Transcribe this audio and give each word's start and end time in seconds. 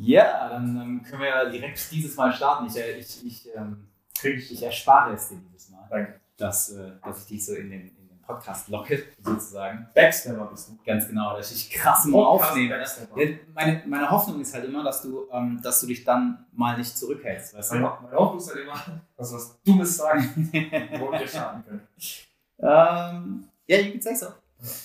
Ja, 0.00 0.48
dann 0.48 0.80
ähm, 0.80 1.02
können 1.02 1.20
wir 1.20 1.28
ja 1.28 1.44
direkt 1.44 1.92
dieses 1.92 2.16
Mal 2.16 2.32
starten. 2.32 2.66
Ich, 2.66 2.76
äh, 2.76 2.98
ich, 2.98 3.26
ich, 3.26 3.48
ähm, 3.54 3.86
ich, 4.22 4.52
ich 4.52 4.62
erspare 4.62 5.12
es 5.12 5.28
dir 5.28 5.36
dieses 5.36 5.68
Mal, 5.68 5.86
Danke. 5.90 6.20
dass, 6.38 6.70
äh, 6.70 6.92
dass 7.04 7.22
ich 7.22 7.26
dich 7.26 7.44
so 7.44 7.54
in 7.54 7.70
den, 7.70 7.82
in 7.82 8.08
den 8.08 8.22
Podcast 8.22 8.68
locke, 8.68 9.04
sozusagen. 9.22 9.88
Backstabber 9.94 10.46
bist 10.46 10.70
du. 10.70 10.78
Ganz 10.86 11.06
genau, 11.06 11.36
dass 11.36 11.52
ich 11.52 11.70
krass 11.70 12.06
mal 12.06 12.24
aufnehme. 12.24 12.80
Ja, 12.80 13.26
meine, 13.52 13.82
meine 13.86 14.10
Hoffnung 14.10 14.40
ist 14.40 14.54
halt 14.54 14.64
immer, 14.64 14.82
dass 14.82 15.02
du, 15.02 15.28
ähm, 15.32 15.60
dass 15.62 15.82
du 15.82 15.86
dich 15.86 16.02
dann 16.02 16.46
mal 16.52 16.78
nicht 16.78 16.96
zurückhältst. 16.96 17.54
Weißt 17.54 17.72
du? 17.72 17.74
Meine, 17.80 17.98
meine 18.00 18.16
Hoffnung 18.16 18.38
ist 18.38 18.48
halt 18.48 18.64
immer, 18.64 19.02
dass 19.18 19.32
wir 19.32 19.36
was 19.36 19.62
Dummes 19.62 19.96
sagen, 19.98 20.50
wo 20.98 21.12
wir 21.12 21.28
starten 21.28 21.62
können. 21.62 21.88
ähm, 22.58 23.48
ja, 23.66 23.78
you 23.78 23.92
can 23.92 24.00
say 24.00 24.14
so. 24.14 24.28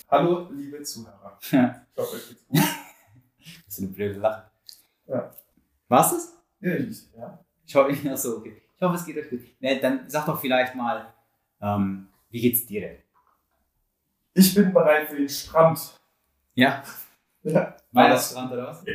Hallo, 0.09 0.49
liebe 0.51 0.83
Zuhörer. 0.83 1.37
Ich 1.41 1.53
hoffe, 1.53 2.15
euch 2.15 2.27
geht's 2.27 2.47
gut. 2.47 2.59
Das 3.65 3.77
ist 3.77 3.83
eine 3.83 3.93
blöde 3.93 4.19
Lache. 4.19 4.49
Ja. 5.07 5.31
War's 5.87 6.11
es? 6.13 6.33
Ja, 6.59 6.73
ich, 6.75 7.13
ja. 7.15 7.39
Ich 7.65 7.75
hoffe, 7.75 7.95
ach 8.11 8.17
so, 8.17 8.37
okay. 8.37 8.61
Ich 8.75 8.81
hoffe, 8.81 8.95
es 8.95 9.05
geht 9.05 9.17
euch 9.17 9.29
gut. 9.29 9.41
Ne, 9.59 9.79
dann 9.79 10.09
sag 10.09 10.25
doch 10.25 10.39
vielleicht 10.39 10.75
mal, 10.75 11.13
ähm, 11.61 12.07
wie 12.29 12.41
geht's 12.41 12.65
dir 12.65 12.81
denn? 12.81 12.97
ich 14.33 14.53
bin 14.53 14.73
bereit 14.73 15.07
für 15.07 15.15
den 15.15 15.29
Strand. 15.29 15.99
Ja. 16.55 16.83
Ja. 17.43 17.77
War 17.91 18.09
das 18.09 18.31
Strand 18.31 18.51
oder 18.51 18.67
was? 18.67 18.83
Ja. 18.85 18.93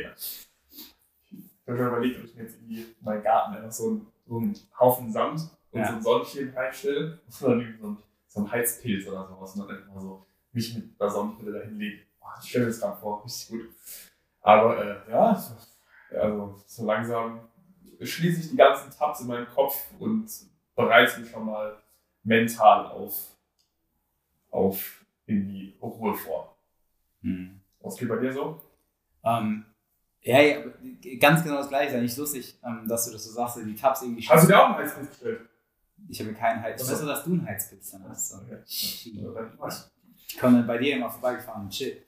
Ich 1.31 1.67
habe 1.67 1.77
schon 1.77 1.87
überlegt, 1.87 2.19
ob 2.19 2.25
ich 2.25 2.35
mir 2.35 2.43
jetzt 2.43 2.55
irgendwie 2.55 2.81
in 2.81 2.95
meinen 3.01 3.23
Garten 3.23 3.55
einfach 3.55 3.71
so 3.71 3.87
einen, 3.89 4.07
so 4.27 4.37
einen 4.37 4.55
Haufen 4.79 5.11
Sand 5.11 5.41
und 5.71 5.79
Ja. 5.79 5.87
so 5.87 5.93
einen 5.93 6.01
Sonnenschirm 6.03 6.53
reinstelle 6.55 7.19
und 7.25 7.41
dann 7.41 7.59
irgendwie 7.61 7.79
so 7.79 7.87
einen, 7.87 7.97
so 8.27 8.39
einen 8.41 8.51
Heizpilz 8.51 9.07
oder 9.07 9.27
sowas 9.27 9.55
und 9.55 9.67
dann 9.67 9.77
einfach 9.77 10.01
so 10.01 10.25
mich 10.51 10.75
mit 10.75 10.99
einer 11.01 11.09
Sonnenbrille 11.09 11.59
dahin 11.59 11.79
lege. 11.79 12.03
Boah, 12.19 12.33
Ich 12.43 12.49
stelle 12.49 12.65
mir 12.65 12.71
das 12.71 12.79
gerade 12.81 12.97
vor, 12.99 13.23
richtig 13.23 13.49
gut. 13.49 13.69
Aber 14.41 14.83
äh, 15.07 15.11
ja, 15.11 15.55
also 16.13 16.61
so 16.65 16.85
langsam 16.85 17.39
schließe 17.99 18.41
ich 18.41 18.49
die 18.49 18.57
ganzen 18.57 18.91
Tabs 18.91 19.21
in 19.21 19.27
meinem 19.27 19.47
Kopf 19.47 19.75
und 19.99 20.29
bereite 20.75 21.21
mich 21.21 21.29
schon 21.29 21.45
mal 21.45 21.77
mental 22.23 22.87
auf, 22.87 23.35
auf 24.49 25.05
in 25.25 25.47
die 25.47 25.77
Ruhe 25.81 26.13
vor. 26.15 26.55
Hm. 27.21 27.59
Was 27.81 27.97
geht 27.97 28.09
bei 28.09 28.17
dir 28.17 28.33
so? 28.33 28.61
Ähm, 29.23 29.65
ja, 30.21 30.39
ja, 30.39 30.61
ganz 31.19 31.43
genau 31.43 31.57
das 31.57 31.69
gleiche. 31.69 31.97
Eigentlich 31.97 32.17
lustig, 32.17 32.59
ähm, 32.63 32.87
dass 32.87 33.05
du 33.05 33.11
das 33.11 33.23
so 33.23 33.31
sagst, 33.31 33.57
die 33.57 33.75
Tabs 33.75 34.01
irgendwie 34.03 34.27
Hast 34.27 34.43
du 34.43 34.47
dir 34.47 34.59
auch 34.59 34.67
einen 34.67 34.77
Heizpilz 34.77 35.09
gestellt? 35.09 35.41
Ich 36.09 36.19
habe 36.19 36.33
keinen 36.33 36.61
Heiz. 36.61 36.81
Ich 36.81 36.91
weiß 36.91 37.01
nur, 37.01 37.09
dass 37.09 37.23
du 37.23 37.31
einen 37.31 37.45
Heizpilz 37.45 37.91
dann 37.91 38.09
hast. 38.09 38.29
So. 38.29 38.37
Okay. 38.37 38.57
Ich 40.27 40.37
komme 40.39 40.57
dann 40.57 40.67
bei 40.67 40.77
dir 40.77 40.95
immer 40.95 41.09
vorbeigefahren 41.09 41.63
und 41.63 41.69
chill. 41.69 42.03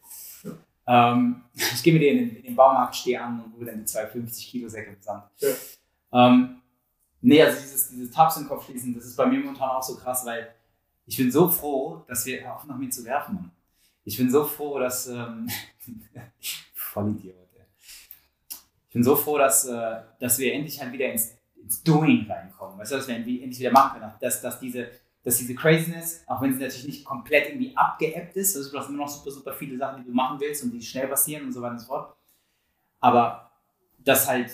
Ähm, 0.87 1.43
ich 1.53 1.83
gehe 1.83 1.93
mit 1.93 2.01
dir 2.01 2.11
in 2.11 2.17
den, 2.17 2.35
in 2.37 2.43
den 2.43 2.55
Baumarkt, 2.55 2.95
stehe 2.95 3.21
an 3.21 3.41
und 3.41 3.53
hole 3.55 3.65
dann 3.65 3.79
die 3.79 3.85
250 3.85 4.47
Kilo 4.47 4.69
Säcke 4.69 4.97
zusammen. 4.99 5.23
Ja. 5.39 6.27
Ähm, 6.27 6.61
nee, 7.21 7.41
also 7.41 7.59
dieses, 7.59 7.89
dieses 7.89 8.11
Tabs 8.11 8.37
im 8.37 8.47
Kopf 8.47 8.65
schließen, 8.65 8.93
das 8.93 9.05
ist 9.05 9.15
bei 9.15 9.25
mir 9.25 9.39
momentan 9.39 9.69
auch 9.69 9.83
so 9.83 9.95
krass, 9.95 10.25
weil 10.25 10.53
ich 11.05 11.17
bin 11.17 11.31
so 11.31 11.49
froh, 11.49 12.03
dass 12.07 12.25
wir 12.25 12.53
auch 12.53 12.65
noch 12.65 12.77
mir 12.77 12.89
zu 12.89 13.03
werfen, 13.03 13.35
Mann. 13.35 13.51
Ich 14.05 14.17
bin 14.17 14.29
so 14.29 14.43
froh, 14.43 14.79
dass. 14.79 15.07
Ähm, 15.07 15.49
Vollidiot, 16.73 17.35
ey. 17.55 17.65
Ich 18.87 18.93
bin 18.93 19.03
so 19.03 19.15
froh, 19.15 19.37
dass, 19.37 19.65
äh, 19.65 20.01
dass 20.19 20.37
wir 20.39 20.53
endlich 20.53 20.79
halt 20.79 20.91
wieder 20.93 21.11
ins, 21.11 21.35
ins 21.55 21.83
Doing 21.83 22.25
reinkommen. 22.29 22.77
Weißt 22.77 22.91
du, 22.91 22.97
dass 22.97 23.07
wir 23.07 23.15
endlich 23.15 23.41
endlich 23.41 23.59
wieder 23.59 23.71
machen 23.71 23.99
können. 23.99 24.11
Dass, 24.19 24.41
dass, 24.41 24.59
diese, 24.59 24.91
dass 25.23 25.37
diese 25.37 25.55
Craziness, 25.55 26.23
auch 26.27 26.41
wenn 26.41 26.53
sie 26.53 26.59
natürlich 26.59 26.85
nicht 26.85 27.05
komplett 27.05 27.49
irgendwie 27.49 27.75
abgeappt 27.75 28.35
ist, 28.35 28.57
also 28.57 28.71
du 28.71 28.77
hast 28.77 28.89
immer 28.89 28.99
noch 28.99 29.09
super, 29.09 29.31
super 29.31 29.53
viele 29.53 29.77
Sachen, 29.77 30.01
die 30.01 30.09
du 30.09 30.13
machen 30.13 30.39
willst 30.39 30.63
und 30.63 30.71
die 30.71 30.81
schnell 30.81 31.07
passieren 31.07 31.45
und 31.45 31.53
so 31.53 31.61
weiter 31.61 31.73
und 31.73 31.79
so 31.79 31.87
fort. 31.87 32.15
Aber 32.99 33.51
dass 33.99 34.27
halt 34.27 34.51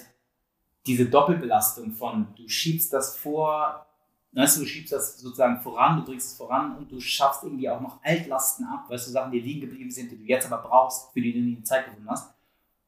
diese 0.85 1.05
Doppelbelastung 1.05 1.91
von, 1.91 2.27
du 2.35 2.47
schiebst 2.47 2.93
das 2.93 3.17
vor, 3.17 3.85
weißt 4.31 4.57
du, 4.57 4.61
du 4.61 4.67
schiebst 4.67 4.93
das 4.93 5.19
sozusagen 5.19 5.59
voran, 5.61 5.97
du 5.97 6.05
bringst 6.05 6.31
es 6.31 6.37
voran 6.37 6.77
und 6.77 6.91
du 6.91 6.99
schaffst 6.99 7.43
irgendwie 7.43 7.69
auch 7.69 7.81
noch 7.81 8.03
Altlasten 8.03 8.65
ab, 8.65 8.85
weißt 8.89 9.07
du, 9.07 9.11
Sachen, 9.11 9.31
die 9.31 9.39
liegen 9.39 9.61
geblieben 9.61 9.91
sind, 9.91 10.11
die 10.11 10.17
du 10.17 10.23
jetzt 10.23 10.51
aber 10.51 10.67
brauchst, 10.67 11.11
für 11.13 11.21
die 11.21 11.33
du 11.33 11.39
nie 11.39 11.63
Zeit 11.63 11.85
gefunden 11.85 12.09
hast. 12.09 12.31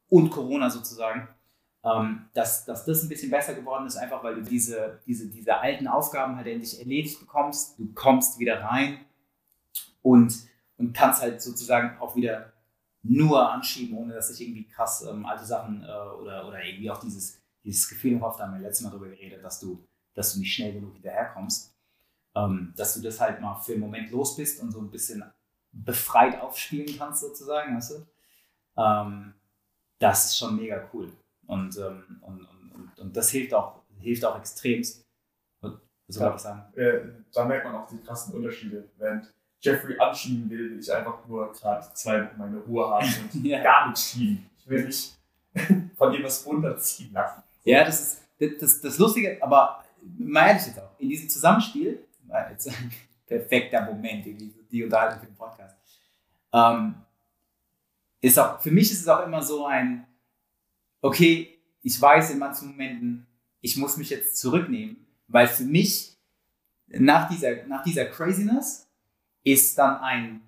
Und 0.08 0.30
Corona 0.30 0.70
sozusagen, 0.70 1.28
ähm, 1.84 2.26
dass, 2.34 2.66
dass 2.66 2.86
das 2.86 3.04
ein 3.04 3.10
bisschen 3.10 3.32
besser 3.32 3.54
geworden 3.54 3.88
ist, 3.88 3.98
einfach 3.98 4.24
weil 4.24 4.36
du 4.36 4.42
diese, 4.42 5.02
diese, 5.06 5.30
diese 5.30 5.58
alten 5.58 5.88
Aufgaben 5.88 6.36
halt 6.36 6.48
endlich 6.48 6.80
erledigt 6.80 7.20
bekommst. 7.20 7.80
Du 7.80 7.92
kommst 7.94 8.40
wieder 8.40 8.62
rein 8.62 9.00
und, 10.02 10.34
und 10.78 10.94
kannst 10.94 11.22
halt 11.22 11.42
sozusagen 11.42 11.98
auch 12.00 12.16
wieder 12.16 12.54
nur 13.04 13.52
anschieben, 13.52 13.98
ohne 13.98 14.14
dass 14.14 14.28
sich 14.28 14.42
irgendwie 14.42 14.68
krass 14.68 15.04
ähm, 15.10 15.26
alte 15.26 15.46
Sachen 15.46 15.84
äh, 15.84 15.88
oder, 15.88 16.48
oder 16.48 16.64
irgendwie 16.64 16.92
auch 16.92 17.00
dieses, 17.00 17.42
dieses 17.64 17.90
Gefühl 17.90 18.14
im 18.14 18.20
Kopf, 18.20 18.38
da 18.38 18.46
haben 18.46 18.54
wir 18.54 18.62
letztes 18.62 18.84
Mal 18.84 18.92
drüber 18.92 19.08
geredet, 19.08 19.44
dass 19.44 19.60
du, 19.60 19.84
dass 20.14 20.34
du 20.34 20.40
nicht 20.40 20.54
schnell 20.54 20.74
genug 20.74 20.94
hinterherkommst. 20.94 21.76
Ähm, 22.34 22.74
dass 22.78 22.94
du 22.94 23.02
das 23.02 23.20
halt 23.20 23.42
mal 23.42 23.60
für 23.60 23.74
einen 23.74 23.82
Moment 23.82 24.10
los 24.12 24.38
bist 24.38 24.62
und 24.62 24.72
so 24.72 24.80
ein 24.80 24.90
bisschen 24.90 25.24
befreit 25.74 26.40
aufspielen 26.40 26.98
kannst, 26.98 27.22
sozusagen, 27.22 27.76
weißt 27.76 27.92
du? 27.92 28.82
Ähm, 28.82 29.34
das 30.00 30.26
ist 30.26 30.38
schon 30.38 30.56
mega 30.56 30.90
cool. 30.94 31.12
Und, 31.48 31.78
ähm, 31.78 32.04
und, 32.22 32.46
und, 32.74 33.00
und, 33.00 33.18
das 33.18 33.30
hilft 33.30 33.54
auch, 33.54 33.82
hilft 34.00 34.24
auch 34.26 34.38
extremst. 34.40 35.06
Soll 36.08 36.28
Ja. 36.28 36.36
ich 36.36 36.42
sagen? 36.42 36.74
Äh, 36.78 37.00
da 37.34 37.46
merkt 37.46 37.66
man 37.66 37.76
auch 37.76 37.88
die 37.88 37.98
krassen 37.98 38.34
Unterschiede. 38.34 38.90
Während 38.98 39.34
Jeffrey 39.62 39.98
anschieben 40.00 40.50
will, 40.50 40.72
will 40.72 40.80
ich 40.80 40.92
einfach 40.94 41.26
nur 41.28 41.52
gerade 41.54 41.88
zwei 41.94 42.26
Wochen 42.26 42.38
meine 42.38 42.58
Ruhe 42.60 42.90
haben 42.90 43.08
und 43.34 43.46
Ja. 43.46 43.62
gar 43.64 43.90
nicht 43.90 44.00
schieben. 44.00 44.50
Ich 44.58 44.68
will 44.68 44.86
mich 44.86 45.16
von 45.96 46.14
ihm 46.14 46.24
was 46.24 46.46
runterziehen 46.46 47.14
lassen. 47.14 47.44
Ja, 47.64 47.84
das 47.86 48.02
ist 48.02 48.22
das, 48.40 48.58
das, 48.60 48.82
das 48.82 48.98
Lustige, 48.98 49.38
aber 49.42 49.84
mal 50.18 50.48
ehrlich 50.48 50.66
jetzt 50.66 50.80
auch, 50.80 51.00
in 51.00 51.10
diesem 51.10 51.30
Zusammenspiel, 51.30 52.04
war 52.24 52.50
jetzt 52.50 52.68
ein 52.68 52.92
perfekter 53.28 53.82
Moment, 53.86 54.26
irgendwie, 54.26 54.54
die 54.72 54.84
Unterhaltung 54.84 55.20
für 55.20 55.26
den 55.28 55.36
Podcast, 55.36 55.76
ähm, 56.52 56.96
ist 58.20 58.38
auch, 58.40 58.60
für 58.60 58.72
mich 58.72 58.92
ist 58.92 59.02
es 59.02 59.08
auch 59.08 59.24
immer 59.26 59.42
so 59.44 59.66
ein, 59.68 60.06
okay, 61.02 61.60
ich 61.82 62.00
weiß 62.00 62.32
in 62.32 62.40
manchen 62.40 62.70
Momenten, 62.70 63.28
ich 63.60 63.78
muss 63.78 63.98
mich 63.98 64.10
jetzt 64.10 64.38
zurücknehmen, 64.38 65.06
weil 65.28 65.48
für 65.48 65.64
mich 65.64 66.18
nach 66.88 67.30
dieser, 67.30 67.66
nach 67.68 67.84
dieser 67.84 68.06
Craziness 68.06 68.88
ist 69.44 69.78
dann 69.78 69.98
ein 70.02 70.42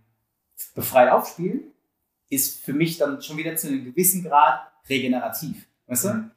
befreit 0.75 1.11
aufspielen, 1.11 1.71
ist 2.29 2.63
für 2.63 2.73
mich 2.73 2.97
dann 2.97 3.21
schon 3.21 3.37
wieder 3.37 3.55
zu 3.55 3.67
einem 3.67 3.83
gewissen 3.85 4.23
Grad 4.23 4.71
regenerativ. 4.89 5.67
Weißt 5.87 6.05
du? 6.05 6.13
Mhm. 6.13 6.31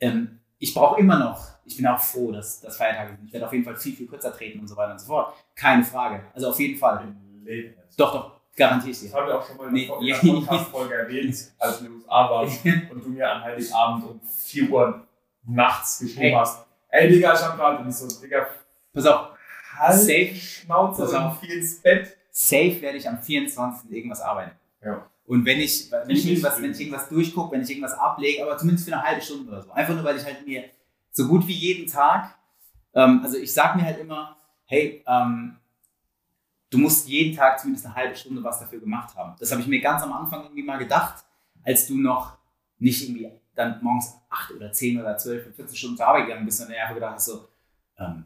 ähm, 0.00 0.38
ich 0.58 0.74
brauche 0.74 1.00
immer 1.00 1.18
noch, 1.18 1.48
ich 1.64 1.76
bin 1.76 1.86
auch 1.88 2.00
froh, 2.00 2.30
dass, 2.30 2.60
dass 2.60 2.76
Feiertage 2.76 3.16
sind. 3.16 3.26
Ich 3.26 3.32
werde 3.32 3.46
auf 3.46 3.52
jeden 3.52 3.64
Fall 3.64 3.76
viel, 3.76 3.96
viel 3.96 4.06
kürzer 4.06 4.32
treten 4.32 4.60
und 4.60 4.68
so 4.68 4.76
weiter 4.76 4.92
und 4.92 5.00
so 5.00 5.06
fort. 5.06 5.34
Keine 5.56 5.82
Frage. 5.82 6.24
Also 6.34 6.50
auf 6.50 6.60
jeden 6.60 6.78
Fall. 6.78 7.02
Im 7.02 7.44
Leben. 7.44 7.74
Doch, 7.96 8.12
doch, 8.12 8.40
garantiere 8.56 8.90
ich 8.92 9.00
Das 9.00 9.10
dir. 9.10 9.16
haben 9.16 9.26
wir 9.28 9.38
auch 9.38 9.46
schon 9.46 9.56
mal 9.56 9.66
in 9.68 9.72
Nee, 9.74 9.86
der 9.86 9.98
in 10.00 10.06
ja. 10.06 10.16
der 10.22 10.30
Podcast-Folge 10.32 10.94
erwähnt, 10.94 11.36
als 11.58 11.80
wir 11.80 11.86
in 11.88 11.92
den 11.94 12.02
USA 12.02 12.30
waren 12.30 12.48
und 12.90 13.04
du 13.04 13.08
mir 13.10 13.30
an 13.30 13.42
Heiligabend 13.42 14.04
um 14.06 14.20
4 14.20 14.70
Uhr 14.70 15.06
nachts 15.44 15.98
geschrieben 16.00 16.20
Hey. 16.20 16.32
hast. 16.32 16.64
Ey, 16.88 17.08
Digga, 17.08 17.34
ich 17.34 17.40
hab 17.42 17.56
gerade 17.56 17.78
und 17.82 17.88
ich 17.88 17.94
so, 17.96 18.20
Digga, 18.20 18.46
Pass 18.92 19.06
auf, 19.06 19.28
halt 19.78 19.94
Safe. 19.98 20.34
Schnauze 20.34 21.02
Pass 21.02 21.14
auf. 21.14 21.40
geh 21.40 21.52
ins 21.54 21.80
Bett. 21.80 22.16
safe 22.30 22.80
werde 22.82 22.98
ich 22.98 23.08
am 23.08 23.18
24. 23.22 23.90
irgendwas 23.90 24.20
arbeiten. 24.20 24.52
Ja. 24.84 25.06
Und 25.24 25.46
wenn 25.46 25.60
ich, 25.60 25.90
wenn 25.90 26.10
ich, 26.10 26.24
Ich 26.26 26.30
irgendwas, 26.32 26.60
wenn 26.60 26.72
ich 26.72 26.80
irgendwas 26.80 27.08
durchgucke, 27.08 27.52
wenn 27.52 27.62
ich 27.62 27.70
irgendwas 27.70 27.94
ablege, 27.94 28.42
aber 28.42 28.58
zumindest 28.58 28.86
für 28.88 28.94
eine 28.94 29.02
halbe 29.02 29.22
Stunde 29.22 29.50
oder 29.50 29.62
so. 29.62 29.70
Einfach 29.72 29.94
nur, 29.94 30.04
weil 30.04 30.16
ich 30.18 30.24
halt 30.24 30.46
mir 30.46 30.64
so 31.10 31.26
gut 31.28 31.46
wie 31.46 31.52
jeden 31.54 31.90
Tag, 31.90 32.34
ähm, 32.94 33.20
also 33.24 33.38
ich 33.38 33.52
sag 33.52 33.76
mir 33.76 33.84
halt 33.84 33.98
immer, 33.98 34.36
hey, 34.66 35.02
ähm, 35.06 35.56
du 36.72 36.78
musst 36.78 37.06
jeden 37.08 37.36
Tag 37.36 37.60
zumindest 37.60 37.86
eine 37.86 37.94
halbe 37.94 38.16
Stunde 38.16 38.42
was 38.42 38.58
dafür 38.58 38.80
gemacht 38.80 39.14
haben. 39.14 39.36
Das 39.38 39.52
habe 39.52 39.60
ich 39.60 39.66
mir 39.66 39.80
ganz 39.80 40.02
am 40.02 40.12
Anfang 40.12 40.44
irgendwie 40.44 40.62
mal 40.62 40.78
gedacht, 40.78 41.24
als 41.64 41.86
du 41.86 41.96
noch 41.98 42.38
nicht 42.78 43.02
irgendwie 43.02 43.30
dann 43.54 43.78
morgens 43.82 44.14
acht 44.30 44.50
oder 44.52 44.72
zehn 44.72 44.98
oder 44.98 45.16
zwölf 45.18 45.46
oder 45.46 45.54
14 45.54 45.76
Stunden 45.76 45.96
zur 45.98 46.06
Arbeit 46.06 46.26
gegangen 46.26 46.46
bist 46.46 46.60
und 46.60 46.70
dann 46.70 46.76
einfach 46.76 46.94
gedacht 46.94 47.14
hast 47.14 47.26
so, 47.26 47.48
ähm, 47.98 48.24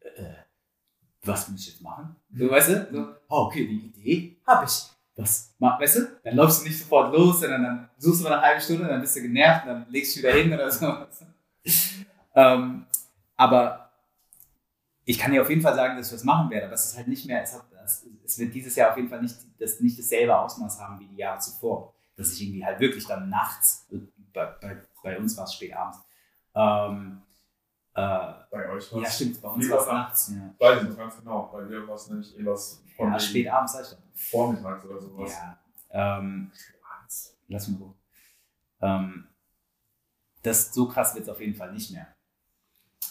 äh, 0.00 0.34
was 1.24 1.48
muss 1.48 1.60
ich 1.60 1.72
jetzt 1.72 1.82
machen? 1.82 2.14
So, 2.32 2.48
weißt 2.48 2.68
du? 2.68 2.88
So, 2.92 3.14
oh, 3.28 3.46
okay, 3.46 3.66
die 3.66 3.86
Idee 3.86 4.36
habe 4.46 4.66
ich. 4.66 4.90
Was, 5.16 5.54
weißt 5.58 5.96
du? 5.96 6.00
Dann 6.22 6.36
läufst 6.36 6.62
du 6.62 6.68
nicht 6.68 6.78
sofort 6.78 7.12
los, 7.12 7.40
sondern 7.40 7.62
dann 7.62 7.90
suchst 7.98 8.20
du 8.20 8.24
mal 8.24 8.34
eine 8.34 8.42
halbe 8.42 8.60
Stunde, 8.60 8.86
dann 8.86 9.00
bist 9.00 9.16
du 9.16 9.22
genervt 9.22 9.66
und 9.66 9.72
dann 9.72 9.86
legst 9.90 10.14
du 10.14 10.20
wieder 10.20 10.32
hin 10.32 10.52
oder 10.52 10.70
so. 10.70 11.06
ähm, 12.34 12.86
aber 13.36 13.83
ich 15.04 15.18
kann 15.18 15.32
dir 15.32 15.42
auf 15.42 15.50
jeden 15.50 15.60
Fall 15.62 15.74
sagen, 15.74 15.96
dass 15.96 16.06
ich 16.06 16.12
das 16.12 16.24
machen 16.24 16.50
werde, 16.50 16.66
aber 16.66 16.74
es 16.74 16.86
ist 16.86 16.96
halt 16.96 17.08
nicht 17.08 17.26
mehr, 17.26 17.42
es, 17.42 17.54
hat, 17.54 17.64
es, 17.84 18.06
es 18.24 18.38
wird 18.38 18.54
dieses 18.54 18.74
Jahr 18.76 18.90
auf 18.90 18.96
jeden 18.96 19.08
Fall 19.08 19.20
nicht, 19.22 19.36
das, 19.58 19.80
nicht 19.80 19.98
dasselbe 19.98 20.36
Ausmaß 20.36 20.80
haben 20.80 20.98
wie 21.00 21.06
die 21.06 21.16
Jahre 21.16 21.38
zuvor. 21.40 21.94
Dass 22.16 22.32
ich 22.32 22.42
irgendwie 22.42 22.64
halt 22.64 22.78
wirklich 22.80 23.06
dann 23.06 23.28
nachts, 23.28 23.86
bei, 24.32 24.46
bei, 24.60 24.82
bei 25.02 25.18
uns 25.18 25.36
war 25.36 25.44
es 25.44 25.54
spät 25.54 25.74
abends, 25.74 25.98
ähm, 26.54 27.22
äh, 27.96 28.00
Bei 28.50 28.68
euch 28.70 28.90
ja 28.92 29.02
was? 29.02 29.14
stimmt, 29.16 29.40
bei 29.42 29.48
uns 29.48 29.68
war 29.70 29.80
es 29.80 29.86
Nacht. 29.86 29.94
nachts. 29.94 30.32
Ja, 30.34 30.54
Weiß 30.58 30.82
ich 30.82 30.88
noch 30.88 30.96
ganz 30.96 31.16
genau, 31.18 31.50
bei 31.52 31.64
dir 31.64 31.86
war 31.86 31.94
es 31.96 32.08
nämlich 32.08 32.38
eh 32.38 32.46
was 32.46 32.82
von 32.96 33.12
ja 33.12 33.18
spät 33.18 33.48
abends, 33.48 33.72
sag 33.72 33.82
ich 33.82 33.90
doch. 33.90 33.98
vormittags 34.14 34.84
oder 34.84 35.00
sowas. 35.00 35.32
Ja, 35.32 35.58
ähm, 36.20 36.50
lass 37.48 37.68
mich 37.68 37.80
ruhig. 37.80 37.94
Ähm, 38.80 39.28
das, 40.42 40.72
so 40.74 40.88
krass 40.88 41.14
wird 41.14 41.24
es 41.24 41.28
auf 41.30 41.40
jeden 41.40 41.54
Fall 41.54 41.72
nicht 41.72 41.90
mehr. 41.92 42.14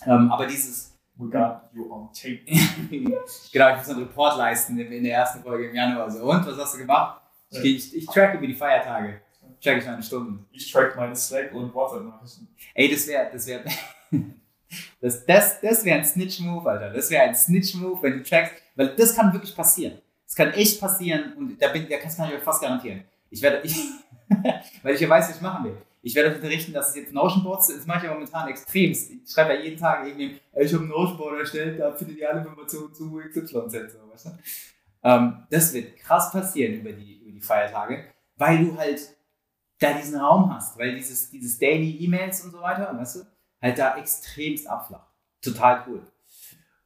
Ähm, 0.06 0.32
aber 0.32 0.46
dieses, 0.48 0.93
We 1.16 1.30
got 1.30 1.70
you 1.74 1.92
on 1.92 2.10
tape. 2.12 2.44
genau, 3.52 3.72
ich 3.72 3.78
muss 3.78 3.90
einen 3.90 4.00
Report 4.00 4.38
leisten 4.38 4.78
in, 4.80 5.04
der 5.04 5.18
ersten 5.18 5.44
Folge 5.44 5.70
im 5.70 5.76
Januar. 5.76 6.10
So, 6.10 6.24
und 6.24 6.46
was 6.46 6.58
hast 6.58 6.74
du 6.74 6.80
gemacht? 6.80 7.22
Ich, 7.52 7.64
ich, 7.64 7.98
ich 7.98 8.06
track 8.08 8.34
über 8.36 8.48
die 8.48 8.56
Feiertage. 8.56 9.22
Track 9.62 9.78
ich 9.78 9.86
meine 9.86 10.02
Stunden. 10.02 10.46
Ich 10.52 10.72
track 10.72 10.96
meine 10.96 11.16
Slack 11.16 11.54
und 11.54 11.74
WhatsApp-Nachrichten. 11.74 12.48
Ey, 12.74 12.92
das 12.92 13.08
wäre, 13.08 13.30
das 13.32 13.46
wäre, 13.46 13.64
das, 15.02 15.26
das, 15.26 15.62
das 15.62 15.86
wäre 15.86 16.00
ein 16.00 16.06
Snitch-Move, 16.06 16.68
Alter. 16.68 16.90
Das 16.90 17.12
wäre 17.12 17.24
ein 17.24 17.36
Snitch-Move, 17.36 18.02
wenn 18.02 18.18
du 18.18 18.24
trackst, 18.24 18.56
weil 18.76 18.96
das 18.96 19.16
kann 19.16 19.32
wirklich 19.32 19.56
passieren. 19.56 20.00
Das 20.26 20.36
kann 20.36 20.52
echt 20.54 20.82
passieren 20.82 21.34
und 21.34 21.62
da 21.62 21.68
bin, 21.68 21.88
da 21.88 21.98
kann 21.98 22.12
kann 22.12 22.30
ich 22.30 22.36
euch 22.36 22.44
fast 22.44 22.62
garantieren. 22.62 23.04
Ich 23.30 23.40
werde, 23.42 23.62
ich, 23.64 23.78
weil 24.84 24.96
ich 24.96 25.02
ja 25.02 25.08
weiß, 25.08 25.30
was 25.30 25.36
ich 25.36 25.42
machen 25.42 25.66
will. 25.66 25.78
Ich 26.06 26.14
werde 26.16 26.30
euch 26.30 26.36
unterrichten, 26.36 26.74
dass 26.74 26.90
es 26.90 26.96
jetzt 26.98 27.14
Notion 27.14 27.44
Boards, 27.44 27.68
das 27.68 27.86
mache 27.86 28.00
ich 28.00 28.04
ja 28.04 28.14
momentan 28.14 28.50
extremst. 28.50 29.10
Ich 29.10 29.32
schreibe 29.32 29.54
ja 29.54 29.62
jeden 29.62 29.78
Tag 29.78 30.06
irgendwie, 30.06 30.38
ey, 30.52 30.66
ich 30.66 30.74
habe 30.74 30.84
ein 30.84 30.90
Notion 30.90 31.18
Board 31.18 31.40
erstellt, 31.40 31.80
da 31.80 31.94
findet 31.94 32.18
ihr 32.18 32.30
alle 32.30 32.42
Informationen 32.42 32.94
zu 32.94 33.22
XYZ, 33.30 33.74
weißt 34.12 34.26
du? 34.26 34.30
Ähm, 35.04 35.44
das 35.50 35.74
wird 35.74 35.96
krass 35.98 36.30
passieren 36.32 36.74
über 36.74 36.92
die, 36.92 37.22
über 37.22 37.32
die 37.32 37.42
Feiertage, 37.42 38.06
weil 38.36 38.66
du 38.66 38.78
halt 38.78 39.16
da 39.80 39.94
diesen 39.94 40.20
Raum 40.20 40.54
hast, 40.54 40.78
weil 40.78 40.96
dieses, 40.96 41.30
dieses 41.30 41.58
Daily 41.58 41.98
E-Mails 42.04 42.44
und 42.44 42.52
so 42.52 42.62
weiter, 42.62 42.94
weißt 42.98 43.16
du, 43.16 43.20
halt 43.62 43.80
da 43.80 43.98
extremst 43.98 44.68
abflacht. 44.68 45.10
Total 45.42 45.86
cool. 45.88 46.02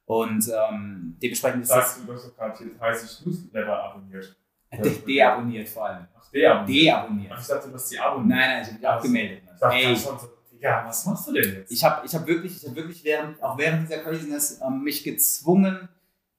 Und 0.04 0.48
ähm, 0.48 1.16
dementsprechend 1.20 1.64
ist 1.64 1.70
das 1.70 1.96
Sagst 1.96 2.00
du, 2.00 2.06
du 2.06 2.12
hast 2.14 2.28
doch 2.28 2.36
gerade 2.36 2.56
hier 2.56 2.74
30 2.78 3.26
Newsletter 3.26 3.82
abonniert. 3.82 4.36
de 4.72 5.04
deabonniert 5.04 5.68
vor 5.68 5.86
allem. 5.86 6.06
Deabonniert. 6.32 6.68
Deabonniert. 6.68 7.32
Ach, 7.34 7.40
ich 7.40 7.46
dachte, 7.46 7.68
du 7.68 7.74
hast 7.74 7.90
die 7.90 7.98
abonniert. 7.98 8.28
Nein, 8.28 8.50
nein, 8.50 8.62
ich 8.62 8.68
habe 8.68 8.78
die 8.78 8.86
abgemeldet. 8.86 9.42
Ich 9.54 9.60
dachte 9.60 9.76
Ey, 9.76 9.96
schon 9.96 10.18
so, 10.18 10.28
Digga, 10.52 10.84
was 10.86 11.06
machst 11.06 11.28
du 11.28 11.32
denn 11.32 11.54
jetzt? 11.54 11.70
ich 11.72 11.84
habe 11.84 12.06
ich 12.06 12.14
hab 12.14 12.26
wirklich, 12.26 12.56
ich 12.62 12.68
hab 12.68 12.74
wirklich 12.76 13.04
während, 13.04 13.42
auch 13.42 13.56
während 13.58 13.88
dieser 13.88 14.02
Craziness 14.02 14.60
ähm, 14.60 14.82
mich 14.82 15.04
gezwungen, 15.04 15.88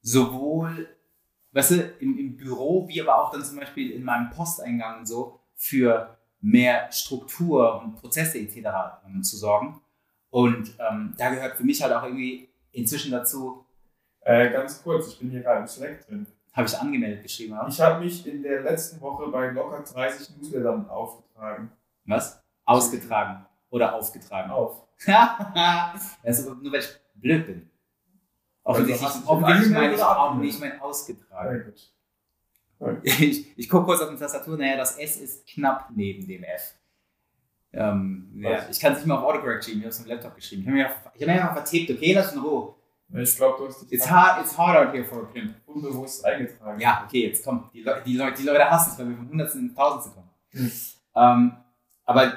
sowohl, 0.02 0.88
weißt 1.52 1.72
du, 1.72 1.76
im, 2.00 2.18
im 2.18 2.38
Büro, 2.38 2.88
wie 2.88 3.02
aber 3.02 3.22
auch 3.22 3.32
dann 3.32 3.44
zum 3.44 3.58
Beispiel 3.58 3.92
in 3.92 4.04
meinem 4.04 4.30
Posteingang 4.30 5.00
und 5.00 5.06
so, 5.08 5.40
für 5.56 6.18
mehr 6.42 6.92
Struktur 6.92 7.82
und 7.82 7.96
Prozesse 7.96 8.40
etc. 8.40 8.58
Ähm, 9.06 9.24
zu 9.24 9.38
sorgen. 9.38 9.82
Und 10.30 10.74
ähm, 10.80 11.16
da 11.18 11.30
gehört 11.32 11.58
für 11.58 11.64
mich 11.64 11.82
halt 11.82 11.92
auch 11.92 12.04
irgendwie 12.04 12.50
inzwischen 12.72 13.12
dazu, 13.12 13.66
Äh, 14.22 14.52
ganz 14.52 14.84
kurz, 14.84 15.08
ich 15.08 15.20
bin 15.20 15.32
hier 15.32 15.42
gerade 15.42 15.62
im 15.62 15.68
Slack 15.68 16.06
drin. 16.06 16.28
Habe 16.54 16.68
ich 16.68 16.78
angemeldet 16.78 17.24
geschrieben, 17.24 17.54
oder? 17.54 17.68
Ich 17.68 17.80
habe 17.80 18.04
mich 18.04 18.26
in 18.28 18.42
der 18.44 18.62
letzten 18.62 19.00
Woche 19.02 19.28
bei 19.30 19.50
locker 19.52 19.82
30 19.84 20.38
Newslettern 20.38 20.90
aufgetragen. 20.90 21.72
Was? 22.06 22.42
Ausgetragen 22.66 23.46
oder 23.70 23.94
aufgetragen. 23.96 24.52
Auf. 24.52 24.88
das 25.06 26.40
ist 26.40 26.48
aber 26.48 26.56
nur 26.62 26.72
weil 26.72 26.80
ich 26.80 26.90
blöd 27.16 27.46
bin. 27.46 27.70
Offensichtlich, 28.64 29.08
Also 29.08 29.28
offensichtlich 29.28 29.72
meine 29.74 29.94
ich 29.96 30.02
auch 30.04 30.36
nicht 30.36 30.60
mein 30.60 30.80
ausgetragen. 30.82 31.74
Sehr 32.80 32.90
gut. 32.96 33.00
Ich, 33.04 33.58
ich 33.58 33.70
gucke 33.70 33.86
kurz 33.86 34.02
auf 34.02 34.10
die 34.10 34.16
Tastatur, 34.18 34.58
naja, 34.58 34.78
das 34.78 34.98
S 34.98 35.18
ist 35.18 35.48
knapp 35.48 35.90
neben 35.96 36.26
dem 36.28 36.44
F. 36.44 36.76
Ähm, 37.72 38.32
ja, 38.42 38.68
ich 38.70 38.80
kann 38.80 38.94
es 38.94 39.00
nicht 39.00 39.08
mal 39.08 39.18
auf 39.18 39.24
Autocorrect 39.26 39.64
schieben, 39.66 39.80
ich 39.82 39.86
habe 39.86 39.90
es 39.90 40.00
auf 40.00 40.06
dem 40.06 40.10
Laptop 40.12 40.36
geschrieben. 40.36 40.62
Ich 40.64 40.68
habe 40.68 40.78
mir, 40.78 40.88
einfach- 40.88 41.12
ich 41.14 41.22
hab 41.22 41.28
mir 41.28 41.34
einfach 41.42 41.54
vertippt, 41.54 41.92
okay, 41.92 42.14
lass 42.14 42.34
in 42.34 42.40
Ruhe. 42.40 42.76
Ich 43.12 43.36
glaube, 43.36 43.58
du 43.58 43.68
hast 43.68 43.82
dich 43.82 43.94
It's 43.94 44.10
hard, 44.10 44.42
it's 44.42 44.58
hard 44.58 44.88
out 44.88 44.94
here 44.94 45.04
for 45.04 45.24
a 45.24 45.26
pimp. 45.26 45.56
unbewusst 45.66 46.24
eingetragen. 46.24 46.80
Ja, 46.80 47.04
okay, 47.06 47.28
jetzt 47.28 47.44
komm. 47.44 47.70
Die, 47.74 47.82
Leu 47.82 48.02
die, 48.06 48.16
Leu 48.16 48.32
die 48.32 48.44
Leute 48.44 48.70
hassen 48.70 48.92
es, 48.92 49.00
weil 49.00 49.10
wir 49.10 49.18
von 49.18 49.30
Hundertsten 49.30 49.70
in 49.70 49.76
Tausendste 49.76 50.12
kommen. 50.12 50.30
Hm. 50.52 50.72
Ähm, 51.16 51.58
aber 52.06 52.34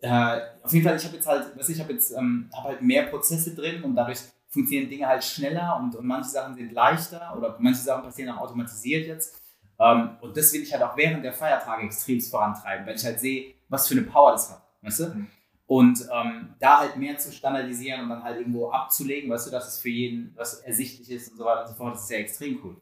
äh, 0.00 0.40
auf 0.62 0.72
jeden 0.72 0.86
Fall, 0.86 0.96
ich 0.96 1.04
habe 1.04 1.16
jetzt 1.16 1.26
halt, 1.26 1.56
weißt 1.56 1.68
du, 1.68 1.72
ich 1.72 1.80
habe 1.80 1.92
jetzt 1.92 2.10
ähm, 2.12 2.50
hab 2.52 2.64
halt 2.64 2.82
mehr 2.82 3.04
Prozesse 3.04 3.54
drin 3.54 3.82
und 3.82 3.94
dadurch 3.94 4.18
funktionieren 4.48 4.90
Dinge 4.90 5.06
halt 5.06 5.24
schneller 5.24 5.78
und, 5.80 5.94
und 5.94 6.06
manche 6.06 6.30
Sachen 6.30 6.54
sind 6.54 6.72
leichter 6.72 7.34
oder 7.36 7.56
manche 7.58 7.80
Sachen 7.80 8.02
passieren 8.02 8.34
auch 8.34 8.42
automatisiert 8.42 9.06
jetzt. 9.06 9.40
Ähm, 9.78 10.10
und 10.20 10.36
das 10.36 10.52
will 10.52 10.62
ich 10.62 10.72
halt 10.72 10.82
auch 10.82 10.96
während 10.96 11.24
der 11.24 11.32
Feiertage 11.32 11.86
extremst 11.86 12.30
vorantreiben, 12.30 12.86
weil 12.86 12.96
ich 12.96 13.04
halt 13.04 13.20
sehe, 13.20 13.54
was 13.68 13.88
für 13.88 13.94
eine 13.94 14.02
Power 14.02 14.32
das 14.32 14.50
hat. 14.50 14.62
Weißt 14.82 15.00
du? 15.00 15.04
Mhm. 15.06 15.26
Und 15.70 16.04
ähm, 16.12 16.56
da 16.58 16.80
halt 16.80 16.96
mehr 16.96 17.16
zu 17.16 17.30
standardisieren 17.30 18.00
und 18.02 18.08
dann 18.08 18.24
halt 18.24 18.38
irgendwo 18.38 18.70
abzulegen, 18.72 19.30
weißt 19.30 19.46
du, 19.46 19.50
dass 19.52 19.68
es 19.68 19.78
für 19.78 19.88
jeden 19.88 20.32
was 20.34 20.54
ersichtlich 20.62 21.08
ist 21.12 21.30
und 21.30 21.38
so 21.38 21.44
weiter 21.44 21.60
und 21.62 21.68
so 21.68 21.74
fort, 21.74 21.94
das 21.94 22.02
ist 22.02 22.10
ja 22.10 22.16
extrem 22.18 22.58
cool. 22.64 22.80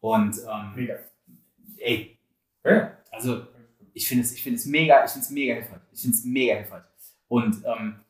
Und 0.00 0.36
ähm, 0.46 0.72
Mega. 0.76 0.98
ey, 1.78 2.18
Ja. 2.66 2.92
also 3.12 3.46
ich 3.94 4.06
finde 4.06 4.24
es, 4.24 4.34
ich 4.34 4.42
finde 4.42 4.58
es 4.58 4.66
mega, 4.66 5.02
ich 5.06 5.10
finde 5.10 5.24
es 5.24 5.30
mega 5.30 5.54
hilfreich. 5.54 5.80
Ich 5.90 6.02
finde 6.02 6.16
es 6.18 6.24
mega 6.26 6.54
hilfreich. 6.56 6.82
Und 7.28 7.62
ähm, 7.64 8.00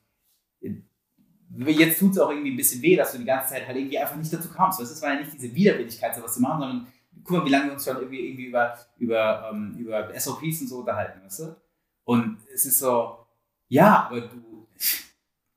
jetzt 1.68 2.00
tut 2.00 2.10
es 2.10 2.18
auch 2.18 2.30
irgendwie 2.30 2.50
ein 2.50 2.56
bisschen 2.56 2.82
weh, 2.82 2.96
dass 2.96 3.12
du 3.12 3.18
die 3.18 3.24
ganze 3.24 3.50
Zeit 3.54 3.68
halt 3.68 3.76
irgendwie 3.76 3.98
einfach 4.00 4.16
nicht 4.16 4.32
dazu 4.32 4.50
kamst. 4.50 4.80
Weißt 4.80 4.90
du, 4.90 4.94
Es 4.94 5.02
war 5.02 5.14
ja 5.14 5.20
nicht 5.20 5.32
diese 5.32 5.54
Widerwilligkeit, 5.54 6.16
sowas 6.16 6.34
zu 6.34 6.42
machen, 6.42 6.60
sondern 6.60 6.86
guck 7.22 7.36
mal, 7.38 7.44
wie 7.46 7.50
lange 7.50 7.66
wir 7.66 7.72
uns 7.74 7.84
schon 7.84 7.96
irgendwie, 7.98 8.26
irgendwie 8.30 8.46
über, 8.46 8.76
über, 8.98 9.48
ähm, 9.52 9.76
über 9.78 10.10
SOPs 10.18 10.60
und 10.62 10.66
so 10.66 10.78
unterhalten, 10.80 11.22
weißt 11.24 11.38
du? 11.38 11.56
Und 12.02 12.38
es 12.52 12.66
ist 12.66 12.80
so, 12.80 13.27
ja, 13.68 14.06
aber 14.06 14.22
du 14.22 14.66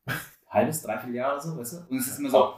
halbes, 0.49 0.81
dreiviertel 0.81 1.15
Jahre 1.15 1.33
oder 1.33 1.41
so, 1.41 1.57
weißt 1.57 1.73
du? 1.73 1.77
Und 1.89 1.97
es 1.97 2.07
ist 2.07 2.19
immer 2.19 2.29
so, 2.29 2.55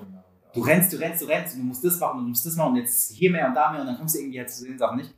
du 0.53 0.61
rennst, 0.61 0.94
du 0.94 0.97
rennst, 0.97 1.21
du 1.21 1.25
rennst 1.25 1.55
und 1.55 1.61
du 1.61 1.67
musst 1.67 1.83
das 1.83 2.00
machen 2.00 2.19
und 2.19 2.25
du 2.25 2.29
musst 2.29 2.45
das 2.45 2.55
machen 2.55 2.71
und 2.71 2.77
jetzt 2.77 3.11
hier 3.11 3.31
mehr 3.31 3.47
und 3.47 3.53
da 3.53 3.71
mehr 3.71 3.81
und 3.81 3.88
dann 3.88 3.97
kommst 3.97 4.15
du 4.15 4.19
irgendwie 4.19 4.39
halt 4.39 4.50
zu 4.50 4.65
den 4.65 4.77
Sachen 4.77 4.97
nicht. 4.97 5.13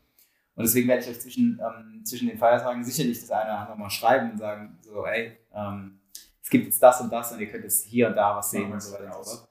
Und 0.55 0.63
deswegen 0.63 0.87
werde 0.87 1.03
ich 1.03 1.09
euch 1.09 1.19
zwischen, 1.19 1.59
ähm, 1.59 2.05
zwischen 2.05 2.29
den 2.29 2.37
Feiertagen 2.37 2.83
sicherlich 2.83 3.19
das 3.19 3.29
eine 3.29 3.49
oder 3.49 3.59
andere 3.59 3.77
mal 3.77 3.89
schreiben 3.89 4.31
und 4.31 4.37
sagen, 4.37 4.77
so, 4.81 5.05
ey, 5.05 5.37
ähm, 5.53 5.99
es 6.41 6.49
gibt 6.49 6.65
jetzt 6.65 6.81
das 6.81 7.01
und 7.01 7.11
das 7.11 7.31
und 7.31 7.41
ihr 7.41 7.51
könnt 7.51 7.63
jetzt 7.63 7.83
hier 7.83 8.07
und 8.07 8.15
da 8.15 8.37
was 8.37 8.51
sehen 8.51 8.71
und 8.71 8.81
so 8.81 8.93
weiter 8.93 9.17
und 9.17 9.25
so 9.25 9.37
fort. 9.37 9.49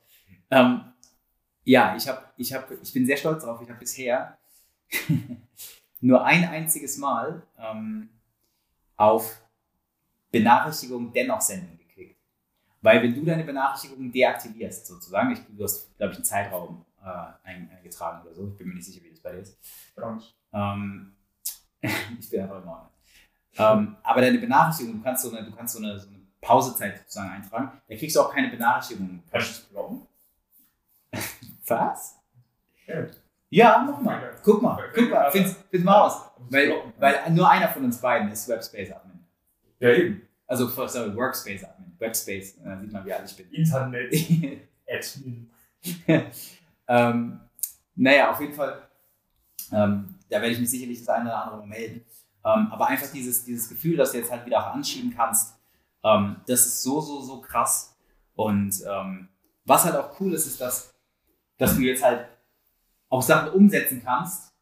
Ähm, 0.51 0.81
ja, 1.65 1.95
ich, 1.97 2.09
hab, 2.09 2.33
ich, 2.37 2.55
hab, 2.55 2.71
ich 2.71 2.93
bin 2.93 3.05
sehr 3.05 3.17
stolz 3.17 3.43
darauf. 3.43 3.61
Ich 3.61 3.69
habe 3.69 3.79
bisher 3.79 4.39
nur 6.01 6.25
ein 6.25 6.45
einziges 6.49 6.97
Mal 6.97 7.43
ähm, 7.59 8.09
auf 8.97 9.43
Benachrichtigung 10.39 11.13
dennoch 11.13 11.41
senden 11.41 11.79
geklickt. 11.79 12.17
Weil 12.83 13.03
wenn 13.03 13.15
du 13.15 13.25
deine 13.25 13.45
Benachrichtigungen 13.45 14.13
deaktivierst, 14.13 14.87
sozusagen, 14.87 15.33
ich, 15.33 15.41
du 15.57 15.65
hast, 15.65 15.97
glaube 15.97 16.13
ich, 16.13 16.19
einen 16.19 16.25
Zeitraum 16.25 16.85
äh, 17.03 17.09
ein- 17.49 17.71
eingetragen 17.77 18.23
oder 18.27 18.35
so, 18.35 18.49
ich 18.49 18.57
bin 18.57 18.69
mir 18.69 18.75
nicht 18.75 18.85
sicher, 18.87 19.03
wie 19.05 19.11
das 19.11 19.21
bei 19.21 19.33
dir 19.33 19.39
ist. 19.39 19.57
Ähm, 20.53 21.13
ich 22.21 22.29
bin 22.31 22.41
einfach 22.43 22.63
immer 22.63 22.91
online. 23.57 23.83
Ähm, 23.87 23.97
aber 24.03 24.21
deine 24.21 24.39
Benachrichtigung, 24.39 24.99
du 24.99 25.03
kannst 25.03 25.23
so 25.25 25.35
eine, 25.37 25.45
du 25.49 25.55
kannst 25.57 25.75
so 25.75 25.83
eine, 25.83 25.99
so 25.99 26.09
eine 26.09 26.19
Pausezeit 26.41 26.99
sozusagen 26.99 27.31
eintragen, 27.31 27.81
da 27.89 27.97
kriegst 27.97 28.17
du 28.17 28.21
auch 28.21 28.33
keine 28.35 28.49
Benachrichtigungen. 28.49 29.23
Blocken? 29.71 30.07
Was? 31.67 32.17
Ja. 32.87 33.07
Ja, 33.51 33.87
mach 33.89 34.01
mal. 34.01 34.35
Guck 34.43 34.61
mal, 34.63 34.83
guck 34.93 35.11
mal, 35.11 35.31
find's, 35.31 35.55
find's 35.71 35.85
mal 35.85 36.01
aus. 36.01 36.23
Weil, 36.51 36.75
weil 36.99 37.31
nur 37.31 37.49
einer 37.49 37.69
von 37.69 37.85
uns 37.85 37.99
beiden 37.99 38.29
ist 38.33 38.49
Webspace 38.49 38.91
Admin. 38.91 39.14
Ja, 39.81 39.91
eben. 39.91 40.23
Also, 40.47 40.69
sorry, 40.69 41.15
Workspace 41.17 41.65
Admin. 41.65 41.93
Webspace, 41.99 42.59
äh, 42.59 42.81
sieht 42.81 42.93
man, 42.93 43.05
wie 43.05 43.13
alt 43.13 43.31
ich 43.31 43.37
bin. 43.37 43.51
Internet. 43.51 44.13
Admin. 44.89 45.51
ähm, 46.89 47.41
naja, 47.95 48.31
auf 48.31 48.41
jeden 48.41 48.55
Fall, 48.55 48.89
ähm, 49.73 50.15
da 50.29 50.41
werde 50.41 50.51
ich 50.51 50.61
mich 50.61 50.71
sicherlich 50.71 50.99
das 50.99 51.09
eine 51.09 51.31
oder 51.31 51.43
andere 51.43 51.59
mal 51.59 51.67
melden. 51.67 52.05
Ähm, 52.45 52.69
aber 52.71 52.89
einfach 52.89 53.11
dieses, 53.11 53.45
dieses 53.45 53.69
Gefühl, 53.69 53.97
dass 53.97 54.13
du 54.13 54.19
jetzt 54.19 54.31
halt 54.31 54.45
wieder 54.45 54.59
auch 54.61 54.75
anschieben 54.75 55.15
kannst, 55.17 55.55
ähm, 56.03 56.37
das 56.47 56.67
ist 56.67 56.83
so, 56.83 57.01
so, 57.01 57.23
so 57.23 57.41
krass. 57.41 57.97
Und 58.35 58.83
ähm, 58.87 59.29
was 59.65 59.85
halt 59.85 59.97
auch 59.97 60.21
cool 60.21 60.35
ist, 60.35 60.47
ist, 60.47 60.61
dass, 60.61 60.95
dass 61.57 61.75
du 61.75 61.83
jetzt 61.83 62.03
halt 62.03 62.29
auch 63.09 63.23
Sachen 63.23 63.53
umsetzen 63.53 64.03
kannst, 64.05 64.53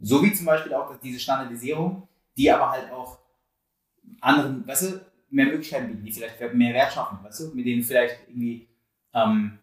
so 0.00 0.22
wie 0.22 0.32
zum 0.32 0.46
Beispiel 0.46 0.74
auch 0.74 0.94
diese 0.96 1.20
Standardisierung, 1.20 2.08
die 2.36 2.50
aber 2.50 2.70
halt 2.70 2.90
auch 2.90 3.21
anderen, 4.22 4.66
weißt 4.66 4.82
du, 4.82 5.00
mehr 5.30 5.46
Möglichkeiten 5.46 5.88
bieten, 5.88 6.04
die 6.04 6.12
vielleicht 6.12 6.40
mehr 6.54 6.74
Wert 6.74 6.92
schaffen, 6.92 7.18
weißt 7.22 7.40
du, 7.40 7.54
mit 7.54 7.66
denen 7.66 7.82
du 7.82 7.86
vielleicht 7.86 8.28
irgendwie 8.28 8.68
ähm, 9.12 9.58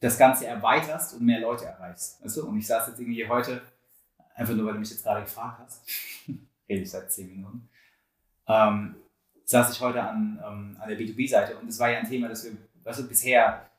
das 0.00 0.18
Ganze 0.18 0.46
erweiterst 0.46 1.14
und 1.14 1.22
mehr 1.22 1.40
Leute 1.40 1.66
erreichst. 1.66 2.22
Weißt 2.22 2.36
du? 2.38 2.46
Und 2.46 2.58
ich 2.58 2.66
saß 2.66 2.88
jetzt 2.88 3.00
irgendwie 3.00 3.26
heute, 3.28 3.62
einfach 4.34 4.54
nur 4.54 4.66
weil 4.66 4.74
du 4.74 4.80
mich 4.80 4.90
jetzt 4.90 5.02
gerade 5.02 5.22
gefragt 5.22 5.60
hast, 5.60 5.88
rede 6.68 6.82
ich 6.82 6.90
seit 6.90 7.10
zehn 7.12 7.28
Minuten, 7.28 7.68
ähm, 8.46 8.96
saß 9.44 9.72
ich 9.72 9.80
heute 9.80 10.02
an, 10.02 10.40
ähm, 10.44 10.76
an 10.80 10.88
der 10.88 10.98
B2B-Seite 10.98 11.58
und 11.58 11.68
es 11.68 11.78
war 11.78 11.90
ja 11.90 11.98
ein 11.98 12.08
Thema, 12.08 12.28
das 12.28 12.44
wir 12.44 12.56
weißt 12.84 13.00
du, 13.00 13.08
bisher 13.08 13.70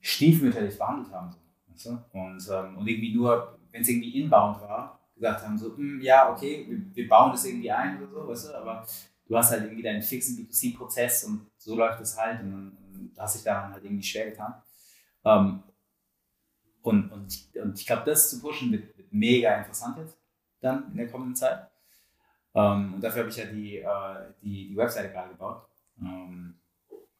stiefmütterlich 0.00 0.78
behandelt 0.78 1.12
haben. 1.12 1.34
Weißt 1.68 1.86
du? 1.86 1.98
und, 2.12 2.48
ähm, 2.50 2.76
und 2.76 2.86
irgendwie 2.86 3.14
nur, 3.14 3.58
wenn 3.70 3.82
es 3.82 3.88
irgendwie 3.88 4.20
inbound 4.20 4.60
war, 4.60 5.00
gesagt 5.14 5.42
haben, 5.44 5.58
so, 5.58 5.76
hm, 5.76 6.00
ja, 6.00 6.30
okay, 6.32 6.66
wir, 6.68 6.94
wir 6.94 7.08
bauen 7.08 7.32
das 7.32 7.44
irgendwie 7.44 7.70
ein 7.70 7.98
oder 8.02 8.10
so, 8.10 8.28
weißt 8.28 8.48
du, 8.48 8.54
aber 8.58 8.86
du 9.26 9.36
hast 9.36 9.50
halt 9.52 9.64
irgendwie 9.64 9.82
deinen 9.82 10.02
fixen 10.02 10.36
B2C-Prozess 10.36 11.24
und 11.24 11.46
so 11.58 11.76
läuft 11.76 12.00
es 12.00 12.16
halt 12.18 12.40
und, 12.40 12.76
und 12.94 13.12
hast 13.18 13.36
dich 13.36 13.44
daran 13.44 13.72
halt 13.72 13.84
irgendwie 13.84 14.02
schwer 14.02 14.30
getan. 14.30 14.54
Ähm, 15.24 15.62
und, 16.82 17.10
und, 17.12 17.32
ich- 17.32 17.60
und 17.60 17.78
ich 17.78 17.86
glaube, 17.86 18.02
das 18.06 18.30
zu 18.30 18.40
pushen 18.40 18.72
wird, 18.72 18.96
wird 18.96 19.12
mega 19.12 19.54
interessant 19.56 19.98
jetzt 19.98 20.18
dann 20.60 20.90
in 20.92 20.96
der 20.96 21.08
kommenden 21.10 21.34
Zeit. 21.36 21.68
Ähm, 22.54 22.94
und 22.94 23.02
dafür 23.04 23.20
habe 23.22 23.30
ich 23.30 23.36
ja 23.36 23.46
die, 23.46 23.78
äh, 23.78 24.32
die, 24.42 24.68
die 24.68 24.76
Webseite 24.76 25.10
gerade 25.10 25.30
gebaut. 25.30 25.66
Ähm, 26.00 26.56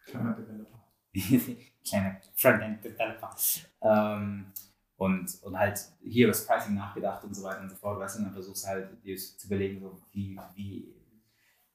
Kleiner 0.06 0.34
Developer. 0.34 0.84
Kleiner 1.88 2.20
Frontend-Developer. 2.36 3.36
Ähm, 3.82 4.52
und, 5.02 5.42
und 5.42 5.58
halt 5.58 5.80
hier 6.00 6.26
über 6.26 6.32
das 6.32 6.46
Pricing 6.46 6.74
nachgedacht 6.74 7.24
und 7.24 7.34
so 7.34 7.42
weiter 7.42 7.60
und 7.60 7.70
so 7.70 7.74
fort. 7.76 7.98
Weißt 7.98 8.18
du, 8.18 8.22
dann 8.22 8.32
versuchst 8.32 8.64
du 8.64 8.68
halt 8.68 9.04
dir 9.04 9.16
zu 9.16 9.46
überlegen, 9.46 9.80
so, 9.80 10.00
wie, 10.12 10.38
wie 10.54 10.94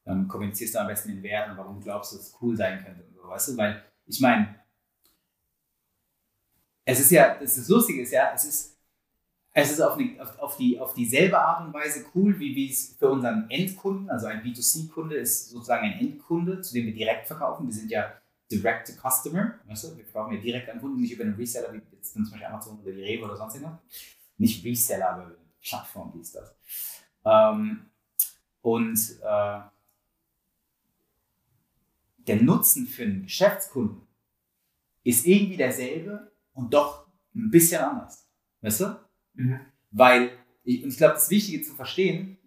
ähm, 0.06 0.28
kommunizierst 0.30 0.76
du 0.76 0.80
am 0.80 0.88
besten 0.88 1.10
den 1.10 1.24
Wert 1.24 1.50
und 1.50 1.58
warum 1.58 1.82
glaubst 1.82 2.14
du, 2.14 2.18
dass 2.18 2.28
es 2.28 2.38
cool 2.42 2.56
sein 2.56 2.82
könnte 2.84 3.04
und 3.04 3.14
so, 3.14 3.28
weißt 3.28 3.50
du? 3.50 3.58
Weil 3.58 3.84
ich 4.06 4.22
meine, 4.22 4.56
es 6.86 7.02
ist 7.02 7.12
ja, 7.12 7.38
das, 7.38 7.58
das 7.58 7.68
Lustige 7.68 8.02
ist 8.02 8.12
ja, 8.12 8.32
es 8.34 8.46
ist, 8.46 8.78
es 9.52 9.72
ist 9.72 9.82
auf, 9.82 9.98
eine, 9.98 10.22
auf, 10.22 10.40
auf, 10.40 10.58
die, 10.58 10.80
auf 10.80 10.94
dieselbe 10.94 11.38
Art 11.38 11.66
und 11.66 11.74
Weise 11.74 12.06
cool, 12.16 12.40
wie 12.40 12.70
es 12.70 12.96
für 12.98 13.10
unseren 13.10 13.50
Endkunden, 13.50 14.10
also 14.10 14.28
ein 14.28 14.42
B2C-Kunde 14.42 15.18
ist 15.18 15.50
sozusagen 15.50 15.86
ein 15.86 16.00
Endkunde, 16.00 16.62
zu 16.62 16.74
dem 16.74 16.86
wir 16.86 16.94
direkt 16.94 17.28
verkaufen. 17.28 17.68
Wir 17.68 17.74
sind 17.74 17.92
ja 17.92 18.14
Direct 18.52 18.88
to 18.88 18.94
Customer, 18.94 19.60
weißt 19.66 19.84
du? 19.86 19.98
wir 19.98 20.06
verkaufen 20.06 20.36
ja 20.36 20.42
direkt 20.42 20.70
an 20.70 20.80
Kunden, 20.80 21.02
nicht 21.02 21.14
über 21.14 21.24
einen 21.24 21.36
Reseller, 21.36 21.74
wie 21.74 21.82
jetzt 21.96 22.14
zum 22.14 22.24
Beispiel 22.24 22.46
Amazon 22.46 22.80
oder 22.80 22.92
die 22.92 23.02
Rewe 23.02 23.26
oder 23.26 23.36
sonst 23.36 23.56
irgendwas. 23.56 23.80
Nicht 24.38 24.64
Reseller, 24.64 25.10
aber 25.10 25.36
Plattform, 25.62 26.14
wie 26.14 26.22
ist 26.22 26.36
das? 26.36 26.56
Ähm, 27.26 27.88
und 28.62 29.00
äh, 29.22 29.60
der 32.28 32.42
Nutzen 32.42 32.88
für 32.88 33.04
einen 33.04 33.24
Geschäftskunden 33.24 34.02
ist 35.04 35.26
irgendwie 35.26 35.58
derselbe 35.58 36.32
und 36.54 36.74
doch 36.74 37.08
ein 37.34 37.50
bisschen 37.50 37.82
anders. 37.82 38.28
Weißt 38.62 38.82
du? 38.82 39.00
Mhm. 39.36 39.60
Weil, 39.92 40.32
ich, 40.64 40.84
und 40.84 40.90
ich 40.90 40.98
glaube, 40.98 41.14
das 41.14 41.30
Wichtige 41.30 41.64
zu 41.64 41.74
verstehen, 41.76 42.38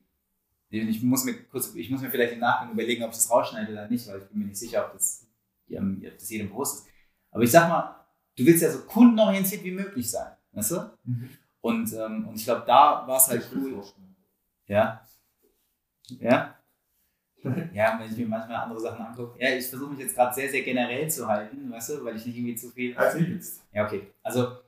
ich 0.69 1.03
muss 1.03 1.25
mir 1.25 1.35
kurz, 1.45 1.75
ich 1.75 1.91
muss 1.91 2.01
mir 2.01 2.11
vielleicht 2.11 2.35
im 2.35 2.39
Nachgang 2.39 2.73
überlegen, 2.73 3.03
ob 3.03 3.11
ich 3.11 3.17
das 3.17 3.31
rausschneide 3.31 3.73
oder 3.73 3.89
nicht, 3.89 4.07
weil 4.07 4.21
ich 4.21 4.29
bin 4.29 4.39
mir 4.39 4.45
nicht 4.47 4.59
sicher, 4.59 4.87
ob 4.87 4.93
das, 4.93 5.27
ob 5.79 6.19
das 6.19 6.31
jedem 6.31 6.49
bewusst 6.49 6.87
ist. 6.87 6.95
Aber 7.31 7.43
ich 7.43 7.51
sag 7.51 7.69
mal, 7.69 8.05
du 8.37 8.45
willst 8.45 8.63
ja 8.63 8.71
so 8.71 8.81
kundenorientiert 8.81 9.63
wie 9.65 9.71
möglich 9.71 10.11
sein. 10.11 10.33
Weißt 10.53 10.73
du? 10.73 10.91
Mhm. 11.05 11.31
Und, 11.61 11.93
ähm, 11.93 12.29
und 12.29 12.35
ich 12.37 12.45
glaube, 12.45 12.65
da 12.67 13.07
war 13.07 13.17
es 13.17 13.29
halt 13.29 13.49
cool. 13.55 13.83
Ja. 14.67 15.07
Ja. 16.19 16.57
Ja, 17.73 17.99
wenn 17.99 18.11
ich 18.11 18.19
mir 18.19 18.27
manchmal 18.27 18.57
andere 18.57 18.81
Sachen 18.81 19.03
angucke. 19.03 19.43
Ja, 19.43 19.57
ich 19.57 19.67
versuche 19.67 19.93
mich 19.93 20.01
jetzt 20.01 20.15
gerade 20.15 20.35
sehr, 20.35 20.51
sehr 20.51 20.63
generell 20.63 21.09
zu 21.11 21.27
halten, 21.27 21.71
weißt 21.71 21.89
du, 21.89 22.05
weil 22.05 22.17
ich 22.17 22.27
nicht 22.27 22.37
irgendwie 22.37 22.55
zu 22.55 22.69
viel. 22.69 22.95
Als 22.95 23.19
jetzt. 23.19 23.63
Ja, 23.73 23.87
okay. 23.87 24.09
Also, 24.23 24.59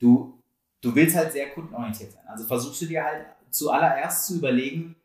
du, 0.00 0.42
du 0.80 0.92
willst 0.92 1.14
halt 1.14 1.30
sehr 1.30 1.50
kundenorientiert 1.50 2.10
sein. 2.10 2.24
Also 2.26 2.44
versuchst 2.44 2.82
du 2.82 2.86
dir 2.86 3.04
halt 3.04 3.26
zuallererst 3.50 4.26
zu 4.26 4.38
überlegen, 4.38 4.96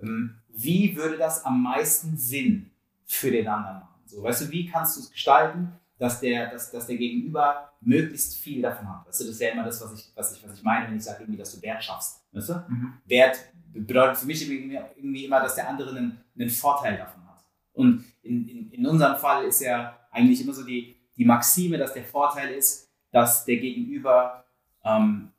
ähm, 0.00 0.38
wie 0.48 0.96
würde 0.96 1.18
das 1.18 1.44
am 1.44 1.62
meisten 1.62 2.16
Sinn 2.16 2.70
für 3.04 3.30
den 3.30 3.46
anderen 3.46 3.80
machen? 3.80 3.97
So, 4.08 4.22
weißt 4.22 4.42
du, 4.42 4.50
wie 4.50 4.66
kannst 4.66 4.96
du 4.96 5.00
es 5.00 5.10
gestalten, 5.10 5.72
dass 5.98 6.20
der, 6.20 6.50
dass, 6.50 6.70
dass 6.70 6.86
der 6.86 6.96
Gegenüber 6.96 7.72
möglichst 7.80 8.36
viel 8.36 8.62
davon 8.62 8.88
hat? 8.88 9.06
Weißt 9.06 9.20
du, 9.20 9.24
das 9.24 9.34
ist 9.34 9.40
ja 9.40 9.50
immer 9.50 9.64
das, 9.64 9.80
was 9.80 9.92
ich, 9.92 10.12
was 10.14 10.36
ich, 10.36 10.42
was 10.46 10.54
ich 10.54 10.62
meine, 10.62 10.88
wenn 10.88 10.96
ich 10.96 11.04
sage, 11.04 11.22
irgendwie, 11.22 11.38
dass 11.38 11.54
du 11.54 11.62
Wert 11.62 11.82
schaffst. 11.82 12.24
Weißt 12.32 12.48
du? 12.48 12.54
Mhm. 12.68 12.94
Wert 13.04 13.38
bedeutet 13.72 14.16
für 14.16 14.26
mich 14.26 14.48
irgendwie 14.48 15.24
immer, 15.24 15.40
dass 15.40 15.54
der 15.54 15.68
andere 15.68 15.90
einen, 15.90 16.20
einen 16.38 16.50
Vorteil 16.50 16.96
davon 16.96 17.26
hat. 17.28 17.44
Und 17.72 18.04
in, 18.22 18.48
in, 18.48 18.70
in 18.70 18.86
unserem 18.86 19.18
Fall 19.18 19.44
ist 19.44 19.60
ja 19.60 19.98
eigentlich 20.10 20.40
immer 20.40 20.52
so 20.52 20.64
die, 20.64 20.96
die 21.16 21.24
Maxime, 21.24 21.78
dass 21.78 21.92
der 21.92 22.04
Vorteil 22.04 22.54
ist, 22.54 22.88
dass 23.10 23.44
der 23.44 23.56
Gegenüber 23.56 24.44
ähm, 24.84 25.32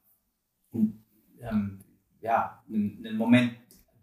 ähm, 0.73 1.79
ja, 2.21 2.61
einen, 2.67 3.05
einen, 3.05 3.17
Moment 3.17 3.53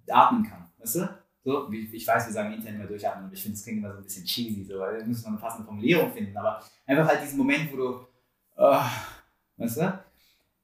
atmen 0.09 0.45
kann. 0.45 0.69
Weißt 0.79 0.97
du? 0.97 1.09
So, 1.47 1.71
ich 1.71 2.05
weiß, 2.05 2.27
wir 2.27 2.33
sagen 2.33 2.53
intern 2.53 2.75
immer 2.75 2.87
durchatmen, 2.87 3.27
aber 3.27 3.33
ich 3.33 3.41
finde, 3.41 3.57
es 3.57 3.63
klingt 3.63 3.79
immer 3.79 3.93
so 3.93 3.99
ein 3.99 4.03
bisschen 4.03 4.25
cheesy, 4.25 4.65
so, 4.65 4.81
weil 4.81 4.99
da 4.99 5.07
muss 5.07 5.23
man 5.23 5.35
eine 5.35 5.41
passende 5.41 5.65
Formulierung 5.65 6.13
finden, 6.13 6.37
aber 6.37 6.61
einfach 6.85 7.07
halt 7.07 7.23
diesen 7.23 7.39
Moment, 7.39 7.71
wo 7.71 7.77
du, 7.77 8.07
uh, 8.59 8.83
weißt 9.57 9.77
du, 9.77 10.01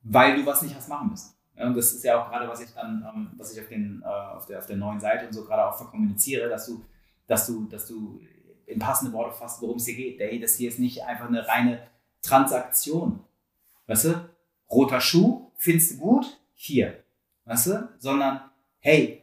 weil 0.02 0.34
du 0.34 0.44
was 0.44 0.60
nicht 0.62 0.74
hast 0.74 0.88
machen 0.88 1.10
müssen. 1.10 1.36
Und 1.54 1.76
das 1.76 1.92
ist 1.92 2.02
ja 2.02 2.20
auch 2.20 2.28
gerade, 2.28 2.48
was 2.48 2.62
ich 2.62 2.74
dann, 2.74 3.06
ähm, 3.14 3.30
was 3.36 3.52
ich 3.52 3.60
auf, 3.60 3.68
den, 3.68 4.02
äh, 4.04 4.08
auf, 4.08 4.46
der, 4.46 4.58
auf 4.58 4.66
der 4.66 4.76
neuen 4.76 4.98
Seite 4.98 5.28
und 5.28 5.32
so 5.32 5.44
gerade 5.44 5.64
auch 5.64 5.76
verkommuniziere, 5.76 6.48
dass 6.48 6.66
du, 6.66 6.84
dass 7.28 7.46
du, 7.46 7.68
dass 7.68 7.86
du 7.86 8.20
in 8.66 8.80
passende 8.80 9.12
Worte 9.12 9.36
fasst, 9.36 9.62
worum 9.62 9.76
es 9.76 9.86
hier 9.86 9.94
geht. 9.94 10.18
Hey, 10.18 10.40
das 10.40 10.56
hier 10.56 10.68
ist 10.68 10.80
nicht 10.80 11.04
einfach 11.04 11.28
eine 11.28 11.46
reine 11.46 11.86
Transaktion. 12.22 13.20
Weißt 13.86 14.06
du? 14.06 14.28
Roter 14.68 15.00
Schuh, 15.00 15.52
findest 15.58 15.92
du 15.92 15.98
gut? 15.98 16.40
Hier. 16.54 17.04
Weißt 17.44 17.68
du? 17.68 17.88
Sondern, 17.98 18.40
hey, 18.80 19.21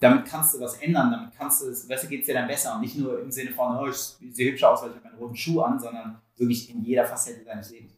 damit 0.00 0.26
kannst 0.26 0.54
du 0.54 0.60
was 0.60 0.76
ändern, 0.80 1.10
damit 1.10 1.34
kannst 1.36 1.62
du, 1.62 1.66
weißt 1.66 2.04
du, 2.04 2.08
geht 2.08 2.20
es 2.20 2.26
dir 2.26 2.34
dann 2.34 2.46
besser 2.46 2.74
und 2.74 2.82
nicht 2.82 2.96
nur 2.96 3.20
im 3.20 3.30
Sinne 3.30 3.50
von, 3.50 3.76
oh, 3.76 3.88
ich 3.88 3.96
sehe 3.96 4.52
hübsch 4.52 4.62
aus, 4.62 4.82
weil 4.82 4.90
ich 4.90 4.96
habe 4.96 5.08
meinen 5.08 5.18
roten 5.18 5.36
Schuh 5.36 5.60
an, 5.60 5.78
sondern 5.78 6.20
wirklich 6.36 6.70
in 6.70 6.82
jeder 6.82 7.04
Facette 7.04 7.44
deines 7.44 7.70
Lebens. 7.70 7.96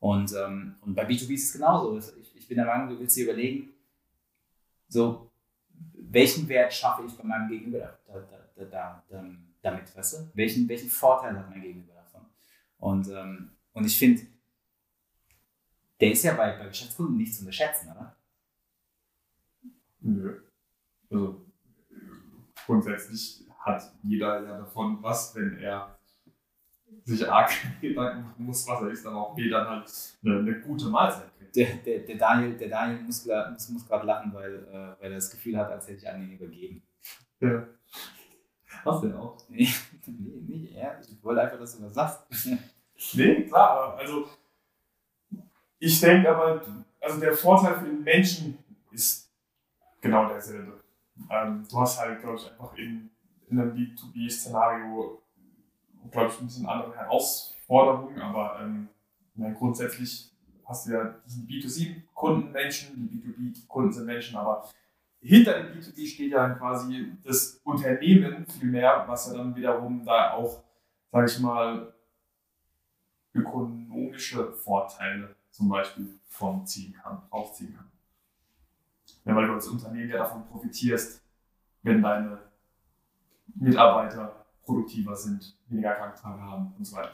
Und, 0.00 0.32
ähm, 0.34 0.76
und 0.80 0.94
bei 0.94 1.06
B2B 1.06 1.34
ist 1.34 1.44
es 1.44 1.52
genauso. 1.52 1.98
Ich, 1.98 2.36
ich 2.36 2.48
bin 2.48 2.56
der 2.56 2.66
Meinung, 2.66 2.88
du 2.88 2.98
willst 2.98 3.16
dir 3.16 3.24
überlegen, 3.24 3.72
so, 4.88 5.30
welchen 5.94 6.48
Wert 6.48 6.72
schaffe 6.72 7.04
ich 7.06 7.16
bei 7.16 7.24
meinem 7.24 7.48
Gegenüber 7.48 7.98
da, 8.06 8.20
da, 8.56 8.64
da, 8.64 9.04
damit, 9.62 9.96
weißt 9.96 10.14
du? 10.14 10.30
Welchen, 10.34 10.68
welchen 10.68 10.88
Vorteil 10.88 11.36
hat 11.38 11.50
mein 11.50 11.62
Gegenüber 11.62 11.94
davon? 11.94 12.26
Und, 12.78 13.08
ähm, 13.08 13.50
und 13.72 13.84
ich 13.84 13.98
finde, 13.98 14.22
der 16.00 16.12
ist 16.12 16.24
ja 16.24 16.34
bei, 16.34 16.56
bei 16.56 16.66
Geschäftskunden 16.66 17.16
nicht 17.16 17.34
zu 17.34 17.40
unterschätzen, 17.40 17.90
oder? 17.90 18.16
Nö. 20.00 20.40
Also 21.10 21.44
grundsätzlich 22.66 23.44
hat 23.58 23.82
jeder 24.02 24.42
ja 24.42 24.58
davon 24.58 25.02
was, 25.02 25.34
wenn 25.34 25.58
er 25.58 25.98
sich 27.04 27.28
arg 27.30 27.50
Gedanken 27.80 28.22
machen 28.22 28.44
muss, 28.44 28.66
was 28.66 28.82
er 28.82 28.90
ist, 28.90 29.06
aber 29.06 29.16
auch 29.16 29.34
B 29.34 29.48
dann 29.48 29.68
halt 29.68 29.90
eine, 30.22 30.38
eine 30.38 30.60
gute 30.60 30.86
Mahlzeit 30.86 31.30
der, 31.54 31.76
der, 31.76 31.98
der, 32.00 32.16
Daniel, 32.16 32.56
der 32.56 32.68
Daniel 32.68 33.02
muss, 33.02 33.26
muss, 33.26 33.68
muss 33.70 33.86
gerade 33.86 34.06
lachen, 34.06 34.32
weil, 34.32 34.54
äh, 34.54 35.00
weil 35.00 35.12
er 35.12 35.16
das 35.16 35.30
Gefühl 35.30 35.56
hat, 35.56 35.70
als 35.70 35.88
hätte 35.88 35.98
ich 35.98 36.08
an 36.08 36.22
ihn 36.22 36.32
übergeben. 36.32 36.82
Ja. 37.40 37.66
Hast 38.84 39.02
du 39.02 39.08
denn 39.08 39.16
auch? 39.16 39.36
Nee, 39.50 39.68
nicht 40.46 40.74
er. 40.74 40.98
Ich 41.00 41.22
wollte 41.22 41.42
einfach, 41.42 41.58
dass 41.58 41.76
du 41.76 41.84
was 41.84 41.94
sagst. 41.94 42.48
nee, 43.14 43.44
klar. 43.44 43.94
Also, 43.98 44.26
ich 45.78 46.00
denke 46.00 46.34
aber, 46.34 46.62
also 47.00 47.20
der 47.20 47.34
Vorteil 47.34 47.74
für 47.74 47.84
den 47.84 48.02
Menschen 48.02 48.58
ist 48.90 49.30
genau 50.00 50.28
derselbe. 50.28 50.77
Ähm, 51.30 51.66
du 51.70 51.80
hast 51.80 51.98
halt, 51.98 52.20
glaube 52.20 52.36
ich, 52.36 52.50
einfach 52.50 52.74
in, 52.76 53.10
in 53.48 53.60
einem 53.60 53.74
B2B-Szenario, 53.74 55.22
glaube 56.10 56.28
ich, 56.28 56.40
ein 56.40 56.46
bisschen 56.46 56.66
andere 56.66 56.96
Herausforderungen, 56.96 58.20
aber 58.20 58.60
ähm, 58.60 58.88
grundsätzlich 59.54 60.32
hast 60.64 60.86
du 60.86 60.92
ja 60.92 61.14
diesen 61.24 61.46
B2C-Kunden 61.46 62.52
Menschen, 62.52 63.08
die 63.10 63.18
B2B-Kunden 63.18 63.92
sind 63.92 64.06
Menschen, 64.06 64.36
aber 64.36 64.68
hinter 65.20 65.62
dem 65.62 65.78
B2B 65.78 66.06
steht 66.06 66.32
ja 66.32 66.50
quasi 66.50 67.12
das 67.24 67.60
Unternehmen 67.64 68.46
viel 68.46 68.70
mehr, 68.70 69.04
was 69.06 69.26
ja 69.26 69.38
dann 69.38 69.54
wiederum 69.56 70.04
da 70.04 70.32
auch, 70.32 70.62
sage 71.10 71.26
ich 71.26 71.40
mal, 71.40 71.92
ökonomische 73.34 74.52
Vorteile 74.52 75.34
zum 75.50 75.68
Beispiel 75.68 76.20
vom 76.26 76.64
ziehen 76.64 76.92
kann, 76.94 77.22
aufziehen 77.30 77.74
kann. 77.74 77.90
Ja, 79.28 79.36
weil 79.36 79.46
du 79.46 79.52
als 79.52 79.68
Unternehmen 79.68 80.08
ja 80.08 80.16
davon 80.16 80.46
profitierst, 80.46 81.22
wenn 81.82 82.00
deine 82.00 82.38
Mitarbeiter 83.54 84.46
produktiver 84.64 85.14
sind, 85.14 85.54
weniger 85.68 85.92
Kranktage 85.92 86.40
haben 86.40 86.72
und 86.78 86.84
so 86.86 86.96
weiter. 86.96 87.12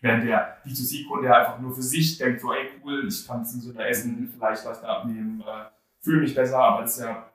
Während 0.00 0.24
der 0.24 0.64
B2C-Kunde 0.64 1.34
einfach 1.34 1.58
nur 1.60 1.74
für 1.74 1.82
sich 1.82 2.16
denkt, 2.16 2.40
so, 2.40 2.50
ey, 2.52 2.70
cool, 2.82 3.06
ich 3.06 3.26
kann 3.26 3.42
es 3.42 3.52
gesünder 3.52 3.86
essen, 3.86 4.26
vielleicht 4.34 4.64
leichter 4.64 4.88
abnehmen, 4.88 5.42
äh, 5.42 5.66
fühle 6.00 6.22
mich 6.22 6.34
besser, 6.34 6.58
aber 6.58 6.82
das 6.82 6.96
ist 6.96 7.04
ja 7.04 7.30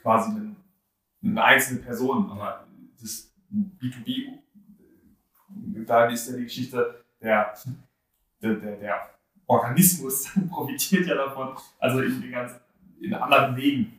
quasi 0.00 0.30
eine, 0.30 0.56
eine 1.24 1.42
einzelne 1.42 1.80
Person. 1.80 2.30
Aber 2.30 2.66
das 3.00 3.32
B2B, 3.52 4.38
da 5.84 6.06
ist 6.06 6.30
ja 6.30 6.36
die 6.36 6.44
Geschichte, 6.44 7.04
der, 7.20 7.54
der, 8.40 8.54
der, 8.54 8.76
der 8.76 9.10
Organismus 9.46 10.28
profitiert 10.48 11.06
ja 11.06 11.16
davon, 11.16 11.56
also 11.78 12.00
in, 12.00 12.30
ganz, 12.30 12.52
in 13.02 13.14
anderen 13.14 13.56
Wegen. 13.56 13.98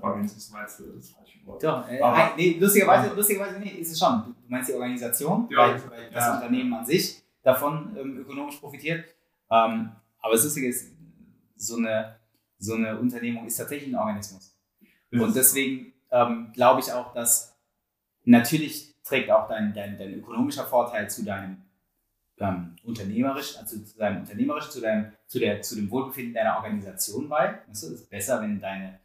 Organismus 0.00 0.50
meinst 0.50 0.80
du 0.80 0.84
das 0.96 1.10
falsche 1.10 1.38
Wort. 1.46 1.62
Doch, 1.62 1.88
äh, 1.88 2.00
aber, 2.00 2.34
nee, 2.36 2.56
lustigerweise, 2.58 3.14
lustigerweise 3.14 3.60
nee, 3.60 3.70
ist 3.70 3.92
es 3.92 3.98
schon. 3.98 4.22
Du 4.24 4.34
meinst 4.48 4.68
die 4.68 4.74
Organisation, 4.74 5.48
ja, 5.50 5.58
weil, 5.58 5.90
weil 5.90 6.10
das 6.10 6.26
ja. 6.26 6.34
Unternehmen 6.34 6.74
an 6.74 6.84
sich 6.84 7.22
davon 7.42 7.96
ähm, 7.96 8.18
ökonomisch 8.18 8.56
profitiert. 8.56 9.04
Ähm, 9.50 9.92
aber 10.20 10.32
das 10.34 10.44
Lustige 10.44 10.68
ist, 10.68 10.92
so 11.56 11.76
eine, 11.76 12.16
so 12.58 12.74
eine 12.74 12.98
Unternehmung 12.98 13.46
ist 13.46 13.56
tatsächlich 13.56 13.92
ein 13.92 13.96
Organismus. 13.96 14.56
Und 15.12 15.36
deswegen 15.36 15.92
ähm, 16.10 16.50
glaube 16.52 16.80
ich 16.80 16.92
auch, 16.92 17.12
dass 17.12 17.54
natürlich 18.24 18.94
trägt 19.04 19.30
auch 19.30 19.48
dein, 19.48 19.74
dein, 19.74 19.98
dein 19.98 20.14
ökonomischer 20.14 20.64
Vorteil 20.64 21.08
zu 21.10 21.24
deinem 21.24 21.62
ähm, 22.38 22.76
unternehmerisch, 22.84 23.56
also 23.58 23.78
zu 23.78 23.98
deinem 23.98 24.20
unternehmerisch, 24.20 24.70
zu 24.70 24.80
deinem, 24.80 25.12
zu 25.32 25.38
der, 25.38 25.62
zu 25.62 25.76
dem 25.76 25.90
Wohlbefinden 25.90 26.34
deiner 26.34 26.56
Organisation 26.56 27.26
bei. 27.26 27.58
Es 27.70 27.82
ist 27.82 28.10
besser, 28.10 28.42
wenn 28.42 28.60
deine 28.60 29.00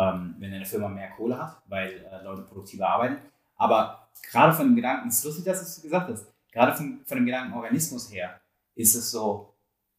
ähm, 0.00 0.34
wenn 0.38 0.52
eine 0.52 0.66
Firma 0.66 0.88
mehr 0.88 1.10
Kohle 1.10 1.38
hat, 1.38 1.62
weil 1.66 2.04
äh, 2.10 2.24
Leute 2.24 2.42
produktiver 2.42 2.88
arbeiten. 2.88 3.18
Aber 3.54 4.08
gerade 4.28 4.52
von 4.52 4.66
dem 4.66 4.74
Gedanken, 4.74 5.08
es 5.08 5.18
ist 5.18 5.24
lustig, 5.24 5.44
dass 5.44 5.60
du 5.60 5.66
es 5.66 5.82
gesagt 5.82 6.10
hast, 6.10 6.26
gerade 6.50 6.74
von, 6.74 7.02
von 7.06 7.18
dem 7.18 7.26
Gedanken 7.26 7.54
Organismus 7.54 8.10
her, 8.10 8.40
ist 8.74 8.96
es 8.96 9.12
so, 9.12 9.54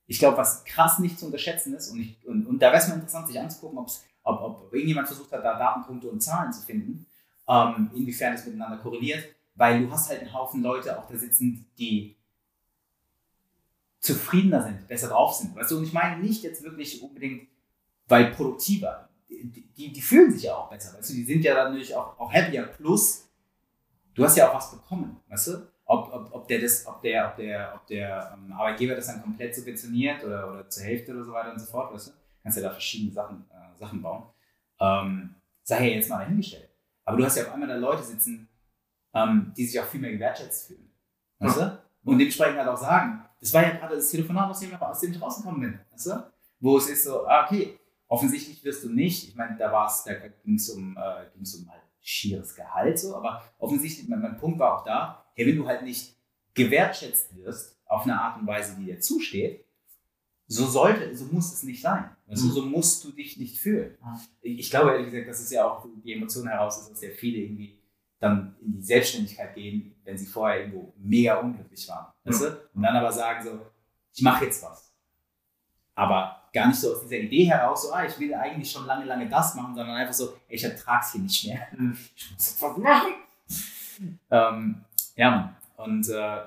ich 0.08 0.20
glaube, 0.20 0.38
was 0.38 0.66
krass 0.66 1.00
nicht 1.00 1.18
zu 1.18 1.28
unterschätzen 1.28 1.74
ist, 1.74 1.90
und, 1.90 2.02
ich, 2.02 2.28
und, 2.28 2.46
und 2.48 2.62
da 2.62 2.68
wäre 2.68 2.82
es 2.82 2.90
mal 2.90 2.96
interessant, 2.96 3.28
sich 3.28 3.40
anzugucken, 3.40 3.78
ob, 3.78 3.90
ob 4.24 4.74
irgendjemand 4.74 5.08
versucht 5.08 5.32
hat, 5.32 5.46
da 5.46 5.58
Datenpunkte 5.58 6.10
und 6.10 6.22
Zahlen 6.22 6.52
zu 6.52 6.62
finden, 6.66 7.06
ähm, 7.48 7.92
inwiefern 7.94 8.34
es 8.34 8.46
miteinander 8.46 8.78
korreliert, 8.78 9.24
weil 9.56 9.86
du 9.86 9.92
hast 9.92 10.10
halt 10.10 10.20
einen 10.20 10.34
Haufen 10.34 10.62
Leute 10.62 11.00
auch 11.00 11.08
da 11.08 11.16
sitzen, 11.16 11.72
die 11.78 12.18
zufriedener 14.02 14.64
sind, 14.64 14.88
besser 14.88 15.10
drauf 15.10 15.36
sind. 15.36 15.56
Weißt 15.56 15.72
du, 15.72 15.78
und 15.78 15.84
ich 15.84 15.94
meine 15.94 16.22
nicht 16.22 16.44
jetzt 16.44 16.64
wirklich 16.64 17.02
unbedingt, 17.02 17.48
weil 18.08 18.32
produktiver. 18.32 19.08
Die, 19.30 19.72
die, 19.78 19.94
die 19.94 20.02
fühlen 20.02 20.32
sich 20.32 20.44
ja 20.44 20.56
auch 20.56 20.70
besser, 20.70 20.98
weißt 20.98 21.10
du, 21.10 21.14
die 21.14 21.24
sind 21.24 21.44
ja 21.44 21.56
dann 21.56 21.72
natürlich 21.72 21.96
auch, 21.96 22.20
auch 22.20 22.34
happier. 22.34 22.64
Plus, 22.64 23.30
du 24.14 24.24
hast 24.24 24.36
ja 24.36 24.50
auch 24.50 24.56
was 24.56 24.72
bekommen, 24.72 25.22
weißt 25.30 25.48
du? 25.48 25.68
Ob, 25.86 26.14
ob, 26.14 26.34
ob 26.34 26.48
der 26.48 26.62
das, 26.62 26.86
ob 26.86 27.02
der, 27.02 27.30
ob 27.30 27.36
der, 27.38 27.74
ob 27.76 27.88
der 27.88 28.38
ähm, 28.38 28.52
Arbeitgeber 28.54 28.96
das 28.96 29.08
dann 29.08 29.22
komplett 29.22 29.56
subventioniert 29.56 30.24
oder, 30.24 30.52
oder 30.52 30.70
zur 30.70 30.84
Hälfte 30.84 31.14
oder 31.14 31.24
so 31.24 31.32
weiter 31.32 31.52
und 31.52 31.60
so 31.60 31.66
fort, 31.66 31.94
weißt 31.94 32.08
du? 32.08 32.12
Kannst 32.44 32.58
ja 32.58 32.64
da 32.64 32.72
verschiedene 32.72 33.12
Sachen, 33.12 33.46
äh, 33.52 33.78
Sachen 33.78 34.02
bauen. 34.02 34.24
Ähm, 34.80 35.36
sei 35.64 35.88
ja 35.88 35.96
jetzt 35.96 36.10
mal 36.10 36.20
dahingestellt. 36.20 36.70
Aber 37.06 37.18
du 37.18 37.26
hast 37.26 37.38
ja 37.38 37.44
auf 37.44 37.54
einmal 37.54 37.68
da 37.68 37.76
Leute 37.76 38.04
sitzen, 38.04 38.48
ähm, 39.14 39.54
die 39.56 39.66
sich 39.66 39.80
auch 39.80 39.86
viel 39.86 40.02
mehr 40.02 40.12
gewertschätzt 40.12 40.68
fühlen. 40.68 40.92
Weißt 41.40 41.58
du? 41.58 41.80
Und 42.04 42.18
dementsprechend 42.18 42.58
halt 42.58 42.68
auch 42.68 42.78
sagen, 42.78 43.26
das 43.42 43.54
war 43.54 43.64
ja 43.64 43.72
gerade 43.72 43.96
das 43.96 44.12
Telefonat, 44.12 44.50
aus 44.52 44.60
dem, 44.60 44.74
aus 44.76 45.00
dem 45.00 45.12
ich 45.12 45.22
rausgekommen 45.22 45.62
bin. 45.62 45.80
Weißt 45.92 46.08
du? 46.08 46.32
Wo 46.60 46.78
es 46.78 46.88
ist 46.88 47.04
so, 47.04 47.26
ah, 47.26 47.46
okay, 47.46 47.80
offensichtlich 48.08 48.64
wirst 48.64 48.84
du 48.84 48.90
nicht, 48.90 49.30
ich 49.30 49.36
meine, 49.36 49.58
da 49.58 49.72
war 49.72 49.88
es, 49.88 50.04
da 50.04 50.14
ging 50.14 50.56
es 50.56 50.70
um, 50.70 50.96
äh, 50.96 51.26
ging's 51.34 51.56
um 51.56 51.70
halt 51.70 51.82
schieres 52.00 52.56
Gehalt 52.56 53.00
so, 53.00 53.16
aber 53.16 53.44
offensichtlich, 53.58 54.08
mein, 54.08 54.22
mein 54.22 54.38
Punkt 54.38 54.60
war 54.60 54.78
auch 54.78 54.84
da, 54.84 55.26
hey, 55.34 55.48
wenn 55.48 55.58
du 55.58 55.68
halt 55.68 55.84
nicht 55.84 56.16
gewertschätzt 56.54 57.36
wirst 57.36 57.80
auf 57.86 58.04
eine 58.04 58.20
Art 58.20 58.40
und 58.40 58.48
Weise, 58.48 58.76
die 58.78 58.86
dir 58.86 59.00
zusteht, 59.00 59.66
so 60.48 60.66
sollte, 60.68 61.16
so 61.16 61.26
muss 61.26 61.54
es 61.54 61.64
nicht 61.64 61.82
sein. 61.82 62.10
Also, 62.28 62.50
so 62.50 62.66
musst 62.66 63.04
du 63.06 63.12
dich 63.12 63.38
nicht 63.38 63.58
fühlen. 63.58 63.98
Ich 64.42 64.70
glaube 64.70 64.92
ehrlich 64.92 65.06
gesagt, 65.06 65.30
das 65.30 65.40
ist 65.40 65.52
ja 65.52 65.66
auch 65.66 65.86
die 66.04 66.14
Emotion 66.14 66.48
heraus, 66.48 66.78
ist, 66.78 66.92
dass 66.92 67.00
sehr 67.00 67.12
viele 67.12 67.38
irgendwie 67.38 67.81
dann 68.22 68.56
in 68.62 68.74
die 68.76 68.84
Selbstständigkeit 68.84 69.56
gehen, 69.56 69.96
wenn 70.04 70.18
sie 70.18 70.28
vorher 70.28 70.60
irgendwo 70.60 70.94
mega 70.98 71.40
unglücklich 71.40 71.90
waren. 71.90 72.14
Weißt 72.24 72.42
du? 72.44 72.48
Und 72.74 72.84
dann 72.84 72.96
aber 72.96 73.12
sagen 73.12 73.44
so, 73.44 73.66
ich 74.14 74.22
mache 74.22 74.46
jetzt 74.46 74.64
was. 74.64 74.94
Aber 75.96 76.44
gar 76.54 76.68
nicht 76.68 76.80
so 76.80 76.94
aus 76.94 77.02
dieser 77.02 77.18
Idee 77.18 77.46
heraus, 77.46 77.82
so, 77.84 77.92
ah, 77.92 78.06
ich 78.06 78.18
will 78.20 78.34
eigentlich 78.36 78.72
schon 78.72 78.86
lange, 78.86 79.06
lange 79.06 79.28
das 79.28 79.56
machen, 79.56 79.74
sondern 79.74 79.96
einfach 79.96 80.14
so, 80.14 80.34
ey, 80.48 80.56
ich 80.56 80.64
ertrage 80.64 81.04
es 81.04 81.12
hier 81.14 81.22
nicht 81.22 81.48
mehr. 81.48 81.68
Mhm. 81.76 81.98
Ich 82.16 82.32
muss 82.32 82.62
was 82.62 82.78
machen. 82.78 83.14
ähm, 84.30 84.86
ja, 85.16 85.32
Mann. 85.32 85.56
Und 85.78 86.08
äh, 86.10 86.44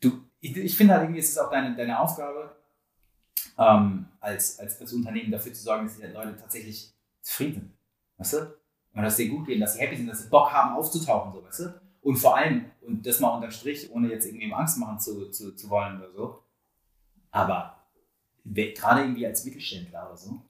du, 0.00 0.22
ich, 0.40 0.56
ich 0.56 0.76
finde 0.76 0.94
halt 0.94 1.02
irgendwie, 1.04 1.18
ist 1.18 1.30
es 1.30 1.38
auch 1.38 1.50
deine, 1.50 1.74
deine 1.74 1.98
Aufgabe, 1.98 2.54
ähm, 3.58 4.06
als, 4.20 4.60
als, 4.60 4.80
als 4.80 4.92
Unternehmen 4.92 5.32
dafür 5.32 5.52
zu 5.52 5.62
sorgen, 5.62 5.86
dass 5.86 5.96
die 5.96 6.06
Leute 6.06 6.36
tatsächlich 6.36 6.94
zufrieden 7.20 7.54
sind. 7.54 7.72
Weißt 8.18 8.32
du? 8.34 8.57
Und 8.98 9.04
dass 9.04 9.16
sie 9.16 9.28
gut 9.28 9.46
gehen, 9.46 9.60
dass 9.60 9.74
sie 9.74 9.80
happy 9.80 9.96
sind, 9.96 10.08
dass 10.08 10.24
sie 10.24 10.28
Bock 10.28 10.52
haben 10.52 10.74
aufzutauchen, 10.74 11.32
so, 11.32 11.44
weißt 11.44 11.60
du? 11.60 11.80
Und 12.02 12.16
vor 12.16 12.36
allem, 12.36 12.68
und 12.80 13.06
das 13.06 13.20
mal 13.20 13.32
unterm 13.32 13.52
Strich, 13.52 13.88
ohne 13.92 14.08
jetzt 14.08 14.26
irgendwie 14.26 14.52
Angst 14.52 14.76
machen 14.76 14.98
zu, 14.98 15.30
zu, 15.30 15.54
zu 15.54 15.70
wollen 15.70 15.98
oder 15.98 16.10
so, 16.10 16.42
aber 17.30 17.86
gerade 18.44 19.02
irgendwie 19.02 19.24
als 19.24 19.44
Mittelständler 19.44 20.04
oder 20.04 20.16
so, 20.16 20.42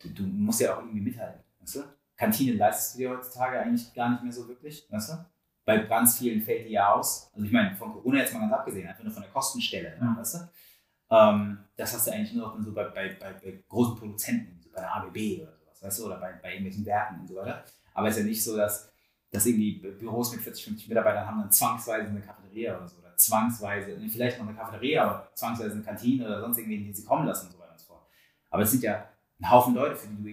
du, 0.00 0.08
du, 0.08 0.24
musst 0.24 0.60
ja 0.60 0.74
auch 0.74 0.80
irgendwie 0.80 1.02
mithalten, 1.02 1.44
weißt 1.60 1.76
du? 1.76 1.80
Kantine 2.16 2.54
leistest 2.54 2.94
du 2.94 2.98
dir 2.98 3.10
heutzutage 3.10 3.60
eigentlich 3.60 3.94
gar 3.94 4.10
nicht 4.10 4.24
mehr 4.24 4.32
so 4.32 4.48
wirklich, 4.48 4.88
weißt 4.90 5.10
du? 5.12 5.24
Bei 5.64 5.78
ganz 5.78 6.18
vielen 6.18 6.42
fällt 6.42 6.66
die 6.66 6.72
ja 6.72 6.92
aus. 6.92 7.30
Also 7.32 7.46
ich 7.46 7.52
meine, 7.52 7.76
von 7.76 7.92
Corona 7.92 8.18
jetzt 8.18 8.34
mal 8.34 8.40
ganz 8.40 8.54
abgesehen, 8.54 8.88
einfach 8.88 9.04
nur 9.04 9.12
von 9.12 9.22
der 9.22 9.30
Kostenstelle, 9.30 9.96
ja. 10.00 10.16
weißt 10.18 10.34
du? 10.34 11.14
Ähm, 11.14 11.58
das 11.76 11.94
hast 11.94 12.08
du 12.08 12.10
eigentlich 12.10 12.32
nur 12.32 12.48
noch 12.48 12.60
so 12.60 12.72
bei, 12.72 12.88
bei, 12.88 13.16
bei, 13.20 13.32
bei 13.34 13.62
großen 13.68 13.96
Produzenten, 13.96 14.60
so 14.60 14.68
bei 14.72 14.80
der 14.80 14.96
ABB 14.96 15.42
oder 15.42 15.59
sowas, 15.80 15.82
weißt 15.82 15.98
du, 16.00 16.06
oder 16.06 16.16
bei, 16.18 16.32
bei 16.42 16.50
irgendwelchen 16.52 16.86
Werken 16.86 17.20
und 17.20 17.28
so 17.28 17.36
weiter. 17.36 17.64
Aber 17.94 18.08
es 18.08 18.16
ist 18.16 18.22
ja 18.22 18.28
nicht 18.28 18.44
so, 18.44 18.56
dass, 18.56 18.90
dass 19.30 19.46
irgendwie 19.46 19.72
Büros 19.74 20.32
mit 20.32 20.42
40, 20.42 20.64
50 20.64 20.88
Mitarbeitern 20.88 21.26
haben 21.26 21.40
dann 21.40 21.50
zwangsweise 21.50 22.08
eine 22.08 22.20
Cafeteria 22.20 22.76
oder 22.76 22.88
so, 22.88 22.98
oder 22.98 23.16
zwangsweise, 23.16 23.96
vielleicht 24.08 24.38
noch 24.38 24.48
eine 24.48 24.56
Cafeteria, 24.56 25.04
aber 25.04 25.30
zwangsweise 25.34 25.72
eine 25.72 25.82
Kantine 25.82 26.26
oder 26.26 26.40
sonst 26.40 26.58
irgendwie, 26.58 26.84
die 26.84 26.92
sie 26.92 27.04
kommen 27.04 27.26
lassen 27.26 27.46
und 27.46 27.52
so 27.52 27.58
weiter 27.58 27.72
und 27.72 27.80
so 27.80 27.86
fort. 27.86 28.06
Aber 28.50 28.62
es 28.62 28.70
sind 28.70 28.82
ja 28.82 29.08
ein 29.40 29.50
Haufen 29.50 29.74
Leute, 29.74 29.96
für 29.96 30.08
die 30.08 30.22
du 30.22 30.28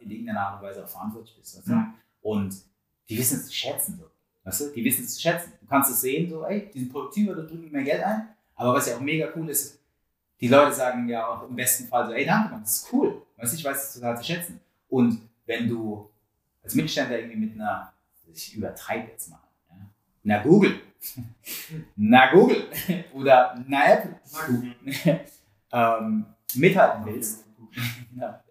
in 0.00 0.10
irgendeiner 0.10 0.40
Art 0.40 0.60
und 0.60 0.68
Weise 0.68 0.84
auch 0.84 0.88
verantwortlich 0.88 1.36
bist. 1.36 1.58
Weißt 1.58 1.68
du? 1.68 1.72
mhm. 1.72 1.94
Und 2.22 2.54
die 3.08 3.18
wissen 3.18 3.38
es 3.38 3.46
zu 3.46 3.52
schätzen. 3.52 3.98
So. 3.98 4.10
Weißt 4.44 4.60
du? 4.60 4.72
Die 4.72 4.84
wissen 4.84 5.04
es 5.04 5.14
zu 5.14 5.20
schätzen. 5.20 5.52
Du 5.60 5.66
kannst 5.66 5.90
es 5.90 6.00
sehen, 6.00 6.30
so, 6.30 6.44
ey, 6.44 6.70
die 6.72 6.80
sind 6.80 6.92
produktiver, 6.92 7.34
da 7.34 7.42
drücken 7.42 7.70
mehr 7.70 7.82
Geld 7.82 8.02
ein. 8.02 8.28
Aber 8.54 8.74
was 8.74 8.88
ja 8.88 8.96
auch 8.96 9.00
mega 9.00 9.28
cool 9.34 9.48
ist, 9.48 9.80
die 10.40 10.48
Leute 10.48 10.72
sagen 10.72 11.08
ja 11.08 11.26
auch 11.26 11.48
im 11.48 11.56
besten 11.56 11.86
Fall 11.86 12.06
so, 12.06 12.12
ey, 12.12 12.24
danke, 12.24 12.52
Mann, 12.52 12.62
das 12.62 12.76
ist 12.76 12.92
cool. 12.92 13.22
Weißt 13.40 13.52
du, 13.54 13.56
ich 13.56 13.64
weiß 13.64 13.88
es 13.88 13.94
total 13.94 14.18
zu 14.18 14.24
schätzen. 14.24 14.60
Und 14.88 15.28
wenn 15.46 15.68
du 15.68 16.10
als 16.62 16.74
Mittelständler 16.74 17.18
irgendwie 17.18 17.46
mit 17.46 17.54
einer, 17.54 17.92
ich 18.32 18.54
übertreibe 18.54 19.08
jetzt 19.08 19.30
mal, 19.30 19.40
ja, 19.70 19.76
na 20.22 20.42
Google, 20.42 20.80
na 21.96 22.32
Google 22.32 22.68
oder 23.14 23.64
na 23.66 23.92
Apple, 23.92 24.20
na 24.32 24.46
Google, 24.46 24.74
ähm, 25.72 26.26
mithalten 26.54 27.06
willst, 27.06 27.46
ja, 28.16 28.44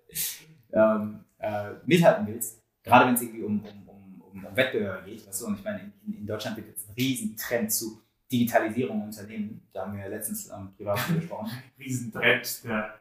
ähm, 0.73 1.19
äh, 1.37 1.71
mithalten 1.85 2.25
willst, 2.27 2.61
gerade 2.83 3.07
wenn 3.07 3.13
es 3.13 3.21
irgendwie 3.21 3.43
um, 3.43 3.63
um, 3.63 4.21
um, 4.21 4.43
um 4.43 4.55
Wettbewerber 4.55 5.03
geht, 5.03 5.27
weißt 5.27 5.41
du, 5.41 5.47
und 5.47 5.59
ich 5.59 5.63
meine, 5.63 5.91
in, 6.05 6.13
in 6.13 6.25
Deutschland 6.25 6.57
wird 6.57 6.67
jetzt 6.67 6.89
ein 6.89 6.95
Riesentrend 6.95 7.71
zu 7.71 8.01
Digitalisierung 8.31 8.97
im 8.97 9.03
Unternehmen. 9.05 9.67
Da 9.73 9.81
haben 9.81 9.93
wir 9.93 10.03
ja 10.03 10.07
letztens 10.07 10.49
ähm, 10.49 10.73
privat 10.75 10.99
gesprochen. 11.13 11.51
Riesentrend, 11.79 12.63
der 12.63 12.99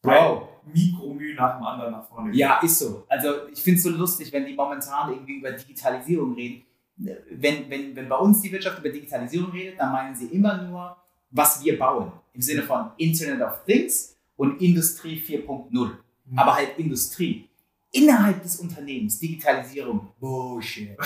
Bro. 0.00 0.48
Mikromüh 0.72 1.34
nach 1.34 1.56
dem 1.56 1.66
anderen 1.66 1.92
nach 1.92 2.08
vorne 2.08 2.30
geht. 2.30 2.40
Ja, 2.40 2.60
ist 2.60 2.78
so. 2.78 3.04
Also 3.08 3.48
ich 3.52 3.60
finde 3.62 3.78
es 3.78 3.84
so 3.84 3.90
lustig, 3.90 4.32
wenn 4.32 4.46
die 4.46 4.54
momentan 4.54 5.10
irgendwie 5.12 5.38
über 5.38 5.52
Digitalisierung 5.52 6.34
reden. 6.34 6.62
Wenn, 6.96 7.70
wenn, 7.70 7.94
wenn 7.94 8.08
bei 8.08 8.16
uns 8.16 8.40
die 8.40 8.50
Wirtschaft 8.50 8.80
über 8.80 8.88
Digitalisierung 8.88 9.52
redet, 9.52 9.78
dann 9.78 9.92
meinen 9.92 10.16
sie 10.16 10.26
immer 10.26 10.62
nur, 10.62 10.96
was 11.30 11.62
wir 11.62 11.78
bauen. 11.78 12.12
Im 12.32 12.42
Sinne 12.42 12.62
von 12.62 12.90
Internet 12.96 13.40
of 13.40 13.64
Things 13.64 14.16
und 14.36 14.60
Industrie 14.60 15.20
4.0. 15.20 15.70
Mhm. 15.70 16.38
Aber 16.38 16.56
halt 16.56 16.78
Industrie. 16.78 17.48
Innerhalb 17.92 18.42
des 18.42 18.56
Unternehmens, 18.56 19.18
Digitalisierung, 19.18 20.08
Bullshit 20.18 20.96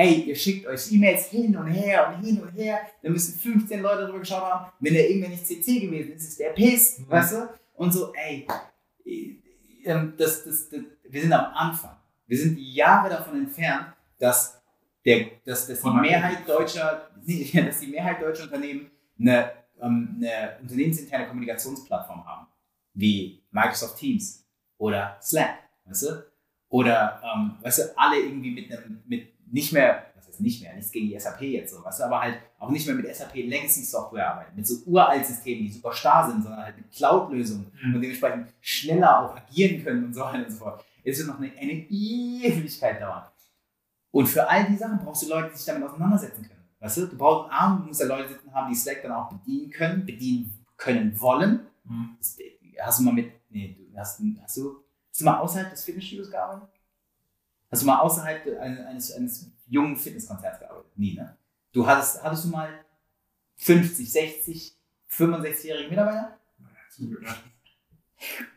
ey, 0.00 0.22
ihr 0.22 0.34
schickt 0.34 0.66
euch 0.66 0.90
E-Mails 0.92 1.26
hin 1.26 1.56
und 1.56 1.66
her 1.66 2.14
und 2.14 2.24
hin 2.24 2.40
und 2.40 2.50
her, 2.52 2.80
da 3.02 3.10
müssen 3.10 3.38
15 3.38 3.82
Leute 3.82 4.06
drüber 4.06 4.20
geschaut 4.20 4.42
haben, 4.42 4.72
wenn 4.80 4.94
der 4.94 5.08
irgendwer 5.08 5.28
nicht 5.28 5.46
CC 5.46 5.80
gewesen 5.80 6.12
ist, 6.12 6.28
ist 6.28 6.40
der 6.40 6.50
Piss, 6.50 6.98
mhm. 6.98 7.10
weißt 7.10 7.32
du? 7.32 7.48
Und 7.74 7.92
so, 7.92 8.12
ey, 8.14 8.46
das, 10.16 10.44
das, 10.44 10.68
das, 10.68 10.80
wir 11.08 11.20
sind 11.20 11.32
am 11.32 11.52
Anfang. 11.54 11.96
Wir 12.26 12.38
sind 12.38 12.58
Jahre 12.58 13.08
davon 13.08 13.36
entfernt, 13.36 13.86
dass, 14.18 14.62
der, 15.04 15.30
dass, 15.44 15.66
dass, 15.66 15.82
die, 15.82 15.90
Mehrheit 15.90 16.48
deutscher, 16.48 17.10
dass 17.66 17.80
die 17.80 17.86
Mehrheit 17.88 18.22
deutscher 18.22 18.44
Unternehmen 18.44 18.90
eine, 19.18 19.52
ähm, 19.80 20.16
eine 20.18 20.58
unternehmensinterne 20.62 21.26
Kommunikationsplattform 21.26 22.24
haben, 22.24 22.46
wie 22.94 23.42
Microsoft 23.50 23.98
Teams 23.98 24.46
oder 24.78 25.18
Slack, 25.20 25.58
weißt 25.86 26.02
du? 26.02 26.24
Oder, 26.68 27.20
ähm, 27.24 27.56
weißt 27.62 27.78
du, 27.80 27.98
alle 27.98 28.20
irgendwie 28.20 28.52
mit 28.52 28.72
einem, 28.72 29.02
mit 29.06 29.52
nicht 29.52 29.72
mehr, 29.72 30.09
heißt 30.30 30.40
nicht 30.40 30.62
mehr, 30.62 30.74
nichts 30.74 30.90
gegen 30.90 31.08
die 31.08 31.18
SAP 31.18 31.42
jetzt 31.42 31.74
so, 31.74 31.84
weißt 31.84 32.00
du, 32.00 32.04
aber 32.04 32.20
halt 32.20 32.38
auch 32.58 32.70
nicht 32.70 32.86
mehr 32.86 32.96
mit 32.96 33.14
SAP 33.14 33.34
Legacy 33.34 33.82
Software 33.82 34.32
arbeiten, 34.32 34.56
mit 34.56 34.66
so 34.66 34.76
uralt 34.86 35.26
Systemen, 35.26 35.64
die 35.64 35.72
super 35.72 35.92
starr 35.92 36.30
sind, 36.30 36.42
sondern 36.42 36.62
halt 36.62 36.76
mit 36.76 36.90
Cloud-Lösungen 36.90 37.70
mhm. 37.82 37.94
und 37.94 38.00
dementsprechend 38.00 38.48
schneller 38.60 39.20
auch 39.20 39.36
agieren 39.36 39.82
können 39.82 40.04
und 40.06 40.14
so 40.14 40.20
weiter 40.20 40.44
und 40.44 40.50
so 40.50 40.58
fort. 40.58 40.84
Es 41.04 41.18
wird 41.18 41.28
noch 41.28 41.38
eine, 41.38 41.50
eine 41.58 41.72
Ewigkeit 41.72 43.00
dauern. 43.00 43.24
Und 44.12 44.26
für 44.26 44.48
all 44.48 44.66
die 44.66 44.76
Sachen 44.76 44.98
brauchst 44.98 45.22
du 45.22 45.28
Leute, 45.28 45.50
die 45.50 45.56
sich 45.56 45.66
damit 45.66 45.88
auseinandersetzen 45.88 46.42
können. 46.42 46.60
Weißt 46.80 46.96
du, 46.96 47.06
du 47.06 47.16
brauchst 47.16 47.52
Arm, 47.52 47.80
du 47.80 47.88
musst 47.88 48.00
ja 48.00 48.06
Leute 48.06 48.28
sitzen 48.28 48.52
haben, 48.52 48.70
die 48.70 48.76
Slack 48.76 49.02
dann 49.02 49.12
auch 49.12 49.30
bedienen 49.30 49.70
können, 49.70 50.04
bedienen 50.04 50.64
können 50.76 51.18
wollen. 51.20 51.66
Mhm. 51.84 52.16
Hast 52.80 52.98
du 52.98 53.04
mal 53.04 53.12
mit, 53.12 53.32
nee, 53.50 53.76
du 53.78 53.98
hast, 53.98 54.20
hast 54.42 54.56
du, 54.56 54.82
hast 55.10 55.20
du 55.20 55.24
mal 55.24 55.38
außerhalb 55.38 55.70
des 55.70 55.84
Fitnessstudios 55.84 56.30
gearbeitet? 56.30 56.68
Hast 57.70 57.82
du 57.82 57.86
mal 57.86 58.00
außerhalb 58.00 58.60
eines, 58.60 59.12
eines 59.12 59.52
jungen 59.70 59.96
Fitnesskonzerts 59.96 60.58
gearbeitet? 60.58 60.90
Nie, 60.96 61.14
ne? 61.14 61.36
Du 61.72 61.86
hattest, 61.86 62.22
hattest 62.22 62.44
du 62.44 62.48
mal 62.48 62.68
50, 63.56 64.12
60, 64.12 64.76
65-jährige 65.08 65.88
Mitarbeiter? 65.88 66.36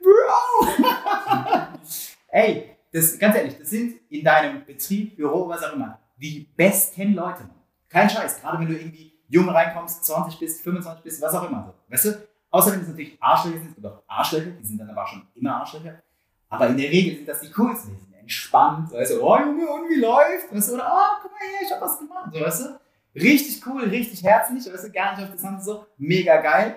Bro! 0.02 0.67
Ey, 2.28 2.78
das, 2.91 3.17
ganz 3.17 3.36
ehrlich, 3.36 3.58
das 3.58 3.69
sind 3.69 3.99
in 4.10 4.23
deinem 4.23 4.65
Betrieb, 4.65 5.15
Büro, 5.15 5.47
was 5.47 5.63
auch 5.63 5.73
immer, 5.73 5.99
die 6.17 6.47
besten 6.56 7.13
Leute. 7.13 7.49
Kein 7.88 8.10
Scheiß, 8.10 8.41
gerade 8.41 8.60
wenn 8.60 8.67
du 8.67 8.78
irgendwie 8.78 9.13
jung 9.30 9.49
reinkommst, 9.49 10.04
20 10.06 10.39
bist, 10.39 10.62
25 10.62 11.04
bist, 11.04 11.21
was 11.21 11.34
auch 11.34 11.47
immer. 11.47 11.73
Weißt 11.89 12.06
du? 12.06 12.28
Außer 12.49 12.71
wenn 12.71 12.82
es 12.82 12.88
natürlich 12.88 13.17
Arschlöcher 13.21 13.60
sind, 13.60 13.69
es 13.69 13.76
gibt 13.76 13.88
auch 13.88 14.04
Arschlöcher, 14.08 14.52
die 14.52 14.65
sind 14.65 14.78
dann 14.80 14.89
aber 14.89 15.08
schon 15.08 15.28
immer 15.36 15.56
Arschlöcher. 15.58 16.02
Aber 16.49 16.67
in 16.67 16.78
der 16.78 16.89
Regel 16.89 17.15
sind 17.15 17.28
das 17.28 17.41
die 17.41 17.52
coolsten, 17.52 17.97
entspannt, 18.24 18.92
weißt 18.92 19.14
du, 19.14 19.22
oh 19.22 19.38
Junge, 19.38 19.70
und 19.70 19.90
wie 19.90 20.00
läuft? 20.00 20.54
Weißt 20.54 20.70
du, 20.70 20.74
oder, 20.76 20.92
oh, 20.92 21.22
guck 21.22 21.32
mal 21.32 21.40
hier, 21.40 21.68
ich 21.68 21.74
hab 21.74 21.82
was 21.82 22.00
gemacht, 22.00 22.32
so, 22.34 22.42
weißt 22.42 22.66
du? 22.66 22.80
Richtig 23.16 23.66
cool, 23.68 23.84
richtig 23.84 24.24
herzlich, 24.24 24.74
weißt 24.74 24.86
du, 24.86 24.92
gar 24.92 25.16
nicht 25.16 25.26
auf 25.26 25.32
das 25.32 25.44
Hand 25.44 25.64
so, 25.64 25.86
mega 25.98 26.42
geil. 26.42 26.76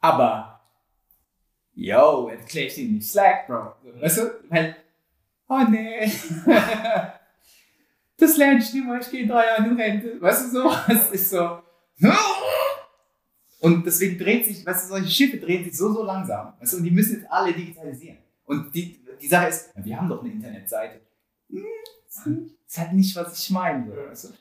Aber, 0.00 0.60
yo, 1.74 2.28
erklär 2.28 2.66
ich 2.66 2.74
dir 2.74 2.88
nicht 2.88 3.10
Slack, 3.10 3.46
Bro. 3.46 3.74
Weißt 4.00 4.18
du, 4.18 4.30
weil, 4.48 4.76
oh 5.48 5.62
nee. 5.68 6.10
das 8.16 8.36
lerne 8.36 8.60
ich 8.60 8.72
nicht 8.72 8.86
mehr, 8.86 9.00
ich 9.00 9.10
gehe 9.10 9.22
in 9.22 9.28
drei 9.28 9.46
Jahren 9.46 9.70
in 9.70 9.80
Rente. 9.80 10.20
Weißt 10.20 10.46
du 10.46 10.50
so? 10.50 10.72
Es 10.88 11.10
ist 11.10 11.30
so. 11.30 11.60
Und 13.60 13.84
deswegen 13.84 14.18
dreht 14.18 14.46
sich, 14.46 14.64
weißt 14.64 14.84
du, 14.84 14.88
solche 14.88 15.10
Schiffe 15.10 15.38
drehen 15.38 15.64
sich 15.64 15.76
so, 15.76 15.92
so 15.92 16.02
langsam. 16.02 16.52
Weißt 16.60 16.74
du, 16.74 16.76
und 16.78 16.84
die 16.84 16.90
müssen 16.90 17.16
jetzt 17.16 17.30
alle 17.30 17.52
digitalisieren. 17.52 18.18
Und 18.44 18.72
die, 18.74 19.00
die 19.20 19.28
Sache 19.28 19.48
ist, 19.48 19.70
wir 19.76 19.96
haben 19.96 20.08
doch 20.08 20.22
eine 20.22 20.32
Internetseite. 20.32 21.00
Hm, 21.50 21.64
das 22.06 22.26
ist 22.26 22.78
halt 22.78 22.92
nicht, 22.92 23.14
was 23.16 23.38
ich 23.38 23.50
meine. 23.50 23.86
Du? 23.86 24.32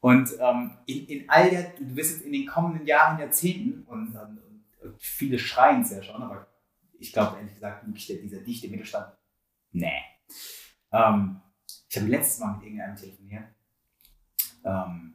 Und 0.00 0.30
ähm, 0.38 0.76
in, 0.86 1.06
in 1.06 1.30
all 1.30 1.48
der, 1.48 1.70
du 1.78 1.96
wirst 1.96 2.16
jetzt 2.16 2.26
in 2.26 2.32
den 2.32 2.46
kommenden 2.46 2.86
Jahren, 2.86 3.18
Jahrzehnten, 3.18 3.84
und, 3.84 4.14
und, 4.14 4.40
viele 4.98 5.38
schreien 5.38 5.80
es 5.80 5.92
ja 5.92 6.02
schon, 6.02 6.22
aber 6.22 6.46
ich 6.98 7.12
glaube 7.12 7.38
ehrlich 7.38 7.54
gesagt, 7.54 7.86
wirklich 7.86 8.06
dieser 8.06 8.40
dichte 8.40 8.68
Mittelstand, 8.68 9.14
nee. 9.72 10.02
Ähm, 10.92 11.40
ich 11.88 11.96
habe 11.96 12.08
letztes 12.08 12.38
Mal 12.40 12.56
mit 12.56 12.64
irgendeinem 12.64 12.96
telefoniert. 12.96 13.44
Ähm, 14.64 15.14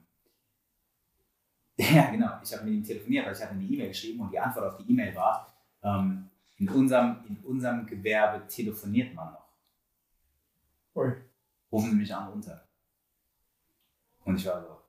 ja, 1.77 2.09
genau. 2.09 2.39
Ich 2.43 2.53
habe 2.53 2.65
mit 2.65 2.73
ihm 2.73 2.83
telefoniert, 2.83 3.25
weil 3.25 3.33
ich 3.33 3.41
hatte 3.41 3.51
eine 3.51 3.63
E-Mail 3.63 3.89
geschrieben 3.89 4.21
und 4.21 4.31
die 4.31 4.39
Antwort 4.39 4.73
auf 4.73 4.77
die 4.77 4.91
E-Mail 4.91 5.15
war, 5.15 5.53
ähm, 5.83 6.29
in, 6.59 6.69
unserem, 6.69 7.23
in 7.27 7.37
unserem 7.45 7.85
Gewerbe 7.85 8.45
telefoniert 8.47 9.13
man 9.13 9.33
noch. 9.33 9.47
Ui. 10.95 11.13
Rufen 11.71 11.91
Sie 11.91 11.95
mich 11.95 12.13
an 12.13 12.27
runter. 12.27 12.67
Und 14.25 14.35
ich 14.35 14.45
war 14.45 14.61
so, 14.61 14.81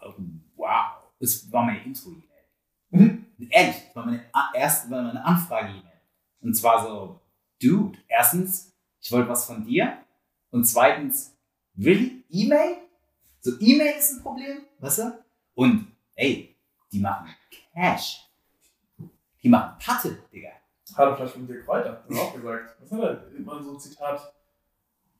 oh, 0.00 0.14
wow. 0.56 1.02
Es 1.18 1.50
war 1.50 1.64
meine 1.64 1.84
Intro-E-Mail. 1.84 2.26
Mhm. 2.90 3.26
Ehrlich, 3.50 3.76
es 3.88 3.96
war 3.96 4.06
meine 4.06 4.24
erste, 4.54 4.90
war 4.90 5.02
meine 5.02 5.24
Anfrage-E-Mail. 5.24 6.00
Und 6.40 6.54
zwar 6.54 6.82
so, 6.82 7.20
Dude, 7.60 7.98
erstens, 8.08 8.72
ich 9.00 9.10
wollte 9.12 9.28
was 9.28 9.46
von 9.46 9.64
dir. 9.64 9.98
Und 10.50 10.64
zweitens, 10.64 11.36
really? 11.76 12.24
E-Mail? 12.28 12.76
So, 13.40 13.58
E-Mail 13.58 13.98
ist 13.98 14.12
ein 14.12 14.22
Problem, 14.22 14.66
weißt 14.78 14.98
du? 14.98 15.24
Und, 15.54 15.92
ey, 16.14 16.56
die 16.90 17.00
machen 17.00 17.28
Cash. 17.72 18.28
Die 19.42 19.48
machen 19.48 19.76
Patte, 19.78 20.22
Digga. 20.32 20.50
Hat 20.96 21.08
er 21.08 21.16
vielleicht 21.16 21.34
von 21.34 21.46
Dirk 21.46 21.64
Kräuter 21.64 22.02
auch 22.10 22.34
gesagt. 22.34 22.76
Was 22.80 22.92
hat 22.92 23.00
er? 23.00 23.26
Immer 23.36 23.62
so 23.62 23.72
ein 23.72 23.80
Zitat. 23.80 24.32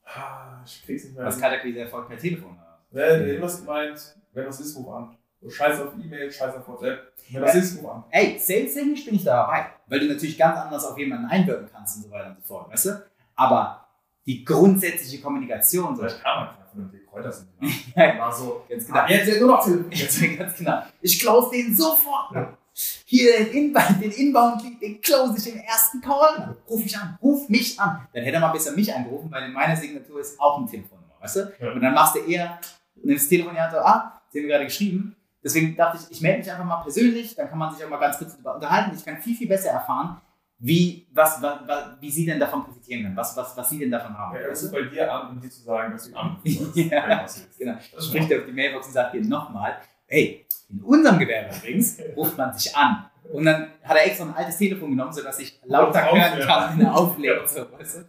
Ah, 0.05 0.61
ich 0.65 0.85
krieg's 0.85 1.05
nicht 1.05 1.17
mehr. 1.17 1.27
Was 1.27 1.41
Kaltakquise 1.41 1.81
erfolgt 1.81 2.09
per 2.09 2.19
Telefon? 2.19 2.59
Ja, 2.91 2.99
der 3.01 3.27
irgendwas 3.27 3.61
gemeint, 3.61 4.17
wenn 4.33 4.45
das 4.45 4.61
ist, 4.61 4.77
ruf 4.77 4.89
an. 4.93 5.17
So, 5.41 5.51
scheiß 5.51 5.81
auf 5.81 5.93
E-Mail, 5.95 6.31
scheiß 6.31 6.55
auf 6.57 6.69
WhatsApp. 6.69 7.13
Wenn 7.31 7.41
das 7.41 7.55
ist, 7.55 7.83
ruf 7.83 7.91
an. 7.91 8.05
Ey, 8.11 8.39
sales-technisch 8.39 9.05
bin 9.05 9.15
ich 9.15 9.25
da 9.25 9.43
dabei. 9.43 9.67
Weil 9.87 10.01
du 10.01 10.07
natürlich 10.09 10.37
ganz 10.37 10.59
anders 10.59 10.85
auf 10.85 10.99
jemanden 10.99 11.27
einwirken 11.27 11.69
kannst 11.73 11.97
und 11.97 12.03
so 12.05 12.11
weiter 12.11 12.31
und 12.31 12.37
so 12.37 12.55
fort, 12.55 12.71
weißt 12.71 12.87
du? 12.87 13.03
Aber 13.35 13.89
die 14.27 14.45
grundsätzliche 14.45 15.23
Kommunikation. 15.23 15.97
So. 15.97 16.03
Vielleicht 16.03 16.23
kam 16.23 16.47
man 16.47 16.55
von 16.71 16.81
dem 16.83 16.91
Dirk 16.91 17.07
Kräuter 17.11 17.33
sind. 17.33 17.49
ja, 17.97 18.19
War 18.19 18.33
so, 18.33 18.65
ganz 18.69 18.87
genau. 18.87 18.99
ah, 18.99 19.09
jetzt 19.09 19.29
ja 19.29 19.41
nur 19.41 19.49
noch. 19.49 19.67
Jetzt, 19.91 20.39
ganz 20.39 20.57
genau. 20.57 20.83
Ich 21.01 21.19
close 21.21 21.51
den 21.51 21.77
sofort. 21.77 22.35
Ja. 22.35 22.59
Hier 23.05 23.45
den 23.45 23.53
Inbound, 23.53 24.03
den 24.03 24.11
Inbound 24.11 24.63
Lead, 24.63 24.81
den 24.81 25.01
close 25.01 25.37
ich 25.37 25.55
im 25.55 25.61
ersten 25.61 26.01
Call. 26.01 26.57
Ruf 26.69 26.83
mich 26.83 26.97
an, 26.97 27.19
ruf 27.21 27.49
mich 27.49 27.79
an. 27.79 28.07
Dann 28.13 28.23
hätte 28.23 28.37
er 28.37 28.41
mal 28.41 28.53
besser 28.53 28.73
mich 28.73 28.95
angerufen, 28.95 29.31
weil 29.31 29.45
in 29.45 29.53
meiner 29.53 29.77
Signatur 29.77 30.21
ist 30.21 30.41
auch 30.41 30.59
ein 30.59 30.67
Telefonnummer, 30.67 31.15
weißt 31.21 31.37
du? 31.37 31.53
Ja. 31.61 31.73
Und 31.73 31.81
dann 31.81 31.95
machst 31.95 32.15
du 32.15 32.21
eher, 32.21 32.59
nimmst 33.03 33.25
das 33.25 33.29
Telefon 33.29 33.55
ja 33.55 33.71
so, 33.71 33.79
ah, 33.79 34.23
sie 34.31 34.41
haben 34.41 34.49
gerade 34.49 34.65
geschrieben. 34.65 35.15
Deswegen 35.45 35.77
dachte 35.77 35.99
ich, 36.01 36.17
ich 36.17 36.21
melde 36.21 36.39
mich 36.39 36.51
einfach 36.51 36.65
mal 36.65 36.83
persönlich, 36.83 37.35
dann 37.35 37.49
kann 37.49 37.59
man 37.59 37.75
sich 37.75 37.85
auch 37.85 37.91
mal 37.91 37.99
ganz 37.99 38.17
kurz 38.17 38.33
darüber 38.33 38.55
unterhalten. 38.55 38.97
Ich 38.97 39.05
kann 39.05 39.21
viel, 39.21 39.37
viel 39.37 39.49
besser 39.49 39.71
erfahren, 39.71 40.21
wie, 40.59 41.09
was, 41.13 41.43
was, 41.43 41.59
was, 41.67 42.01
wie 42.01 42.11
sie 42.11 42.25
denn 42.25 42.39
davon 42.39 42.65
profitieren 42.65 43.03
können, 43.03 43.17
was, 43.17 43.37
was, 43.37 43.57
was 43.57 43.69
sie 43.69 43.81
denn 43.81 43.91
davon 43.91 44.17
haben. 44.17 44.37
Ja, 44.37 44.49
ruft 44.49 44.63
du? 44.63 44.71
bei 44.71 44.83
dir 44.83 45.13
an, 45.13 45.31
um 45.31 45.41
dir 45.41 45.51
zu 45.51 45.61
sagen, 45.63 45.93
dass 45.93 46.09
du 46.09 46.17
anrufst. 46.17 46.77
Ja, 46.77 47.25
ist. 47.25 47.59
Genau. 47.59 47.75
Das 47.93 48.07
Spricht 48.07 48.31
er 48.31 48.39
auf 48.39 48.47
die 48.47 48.53
Mailbox 48.53 48.87
und 48.87 48.93
sagt 48.93 49.15
dir 49.15 49.25
nochmal, 49.25 49.79
hey, 50.07 50.47
in 50.73 50.81
unserem 50.83 51.19
Gewerbe 51.19 51.55
übrigens 51.57 51.99
ruft 52.17 52.37
man 52.39 52.53
sich 52.55 52.75
an. 52.77 53.07
Und 53.33 53.45
dann 53.45 53.69
hat 53.83 53.97
er 53.97 54.07
extra 54.07 54.25
ein 54.25 54.35
altes 54.35 54.59
Telefon 54.59 54.91
genommen, 54.91 55.13
sodass 55.13 55.39
ich 55.39 55.59
lauter 55.65 56.03
Laut 56.03 56.15
hören 56.19 56.41
kann, 56.47 56.79
wenn 56.79 56.87
er 56.87 56.95
auflegt. 56.95 57.49
So, 57.49 57.71
weißt 57.73 57.97
du? 57.99 58.09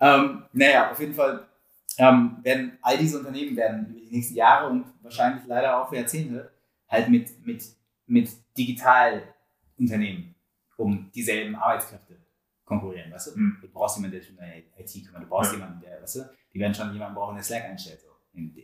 ähm, 0.00 0.44
naja, 0.52 0.90
auf 0.92 1.00
jeden 1.00 1.14
Fall 1.14 1.46
ähm, 1.98 2.36
werden 2.42 2.78
all 2.82 2.96
diese 2.98 3.18
Unternehmen 3.18 3.56
werden 3.56 3.86
über 3.90 4.00
die 4.00 4.16
nächsten 4.16 4.34
Jahre 4.34 4.68
und 4.70 4.84
wahrscheinlich 5.02 5.44
leider 5.46 5.76
auch 5.82 5.88
für 5.88 5.96
Jahrzehnte 5.96 6.50
halt 6.88 7.08
mit, 7.08 7.44
mit, 7.46 7.62
mit 8.06 8.30
Digitalunternehmen 8.56 10.34
um 10.76 11.10
dieselben 11.14 11.54
Arbeitskräfte 11.54 12.16
konkurrieren, 12.64 13.12
weißt 13.12 13.28
du? 13.28 13.38
Mhm. 13.38 13.58
Du 13.60 13.68
brauchst 13.68 13.96
jemanden, 13.96 14.12
der 14.16 14.22
sich 14.22 14.30
um 14.30 14.36
deine 14.38 14.58
IT 14.78 15.06
kümmert, 15.06 15.22
du 15.22 15.26
brauchst 15.28 15.52
Ja. 15.52 15.58
jemanden, 15.58 15.80
der, 15.80 16.02
weißt 16.02 16.16
du, 16.16 16.30
die 16.52 16.58
werden 16.60 16.74
schon 16.74 16.92
jemanden 16.92 17.14
brauchen, 17.14 17.34
der 17.36 17.44
Slack 17.44 17.64
einstellt, 17.64 18.00
so 18.00 18.08
in, 18.32 18.54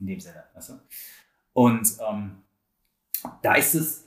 in 0.00 0.06
dem 0.06 0.18
Sinne, 0.18 0.44
weißt 0.54 0.70
du? 0.70 0.80
Und 1.54 1.88
ähm, 2.06 2.42
da 3.42 3.54
ist 3.54 3.74
es, 3.74 4.06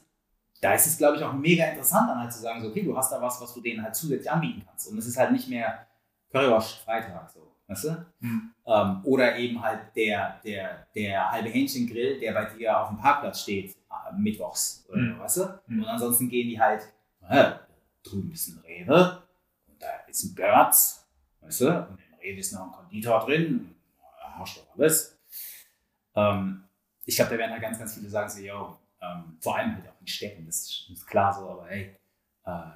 da 0.61 0.73
ist 0.73 0.85
es, 0.85 0.97
glaube 0.97 1.17
ich, 1.17 1.23
auch 1.23 1.33
mega 1.33 1.65
interessant, 1.65 2.09
dann 2.09 2.19
halt 2.19 2.31
zu 2.33 2.39
sagen, 2.39 2.61
so, 2.61 2.69
okay, 2.69 2.83
du 2.83 2.95
hast 2.95 3.11
da 3.11 3.21
was, 3.21 3.41
was 3.41 3.53
du 3.53 3.61
denen 3.61 3.81
halt 3.81 3.95
zusätzlich 3.95 4.29
anbieten 4.29 4.63
kannst. 4.67 4.87
Und 4.91 4.97
es 4.99 5.07
ist 5.07 5.17
halt 5.17 5.31
nicht 5.31 5.47
mehr 5.47 5.87
Currywash-Freitag, 6.31 7.29
so, 7.31 7.51
weißt 7.67 7.83
du? 7.85 8.05
Mhm. 8.19 8.51
Ähm, 8.65 9.01
oder 9.03 9.37
eben 9.37 9.61
halt 9.61 9.79
der, 9.95 10.39
der, 10.43 10.87
der 10.93 11.31
halbe 11.31 11.49
Hähnchengrill, 11.49 12.19
der 12.19 12.33
bei 12.33 12.45
dir 12.45 12.79
auf 12.79 12.89
dem 12.89 12.97
Parkplatz 12.97 13.41
steht, 13.43 13.71
äh, 13.71 14.13
mittwochs, 14.17 14.85
oder, 14.89 14.97
Mhm. 14.97 15.19
weißt 15.19 15.37
du? 15.37 15.59
Mhm. 15.67 15.79
Und 15.83 15.87
ansonsten 15.87 16.29
gehen 16.29 16.49
die 16.49 16.59
halt, 16.59 16.91
äh, 17.29 17.51
drüben 18.03 18.31
ist 18.31 18.47
ein 18.49 18.59
Rewe, 18.59 19.23
und 19.67 19.81
da 19.81 19.87
ist 20.07 20.23
ein 20.23 20.35
Götz, 20.35 21.05
weißt 21.41 21.61
du? 21.61 21.67
Und 21.67 21.99
im 21.99 22.19
Rewe 22.21 22.39
ist 22.39 22.51
noch 22.53 22.65
ein 22.65 22.71
Konditor 22.71 23.25
drin, 23.25 23.75
da 24.19 24.39
hast 24.39 24.57
du 24.57 24.61
doch 24.61 24.75
alles. 24.77 25.17
Ähm, 26.15 26.63
ich 27.07 27.15
glaube, 27.15 27.31
da 27.31 27.37
werden 27.37 27.51
halt 27.51 27.61
ganz, 27.61 27.79
ganz 27.79 27.95
viele 27.95 28.09
sagen 28.09 28.29
so, 28.29 28.41
yo, 28.41 28.77
ähm, 29.01 29.37
vor 29.39 29.57
allem 29.57 29.75
halt 29.75 29.87
auch 29.87 29.99
in 30.01 30.07
Städten, 30.07 30.45
das 30.45 30.87
ist, 30.91 31.07
klar 31.07 31.33
so, 31.33 31.49
aber 31.49 31.67
hey, 31.67 31.95
äh, 32.45 32.71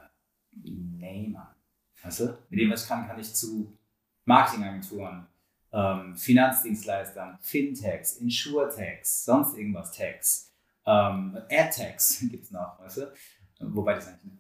nee, 0.54 1.28
Mann. 1.28 1.54
Weißt 2.02 2.22
du? 2.22 2.38
Mit 2.50 2.60
dem, 2.62 2.72
was 2.72 2.84
ich 2.84 2.90
kann, 2.90 3.08
kann 3.08 3.20
ich 3.20 3.34
zu 3.34 3.78
Marketingagenturen, 4.26 5.28
ähm, 5.74 6.16
Finanzdienstleistern, 6.16 7.38
Fintechs, 7.42 8.18
Insurtechs, 8.18 9.26
sonst 9.26 9.58
irgendwas 9.58 9.92
Techs, 9.92 10.54
ähm, 10.86 11.38
AdTechs 11.50 12.20
gibt 12.32 12.46
es 12.46 12.52
noch, 12.52 12.80
weißt 12.80 12.98
du? 12.98 13.14
Wobei 13.60 13.96
das 13.96 14.08
eigentlich 14.08 14.40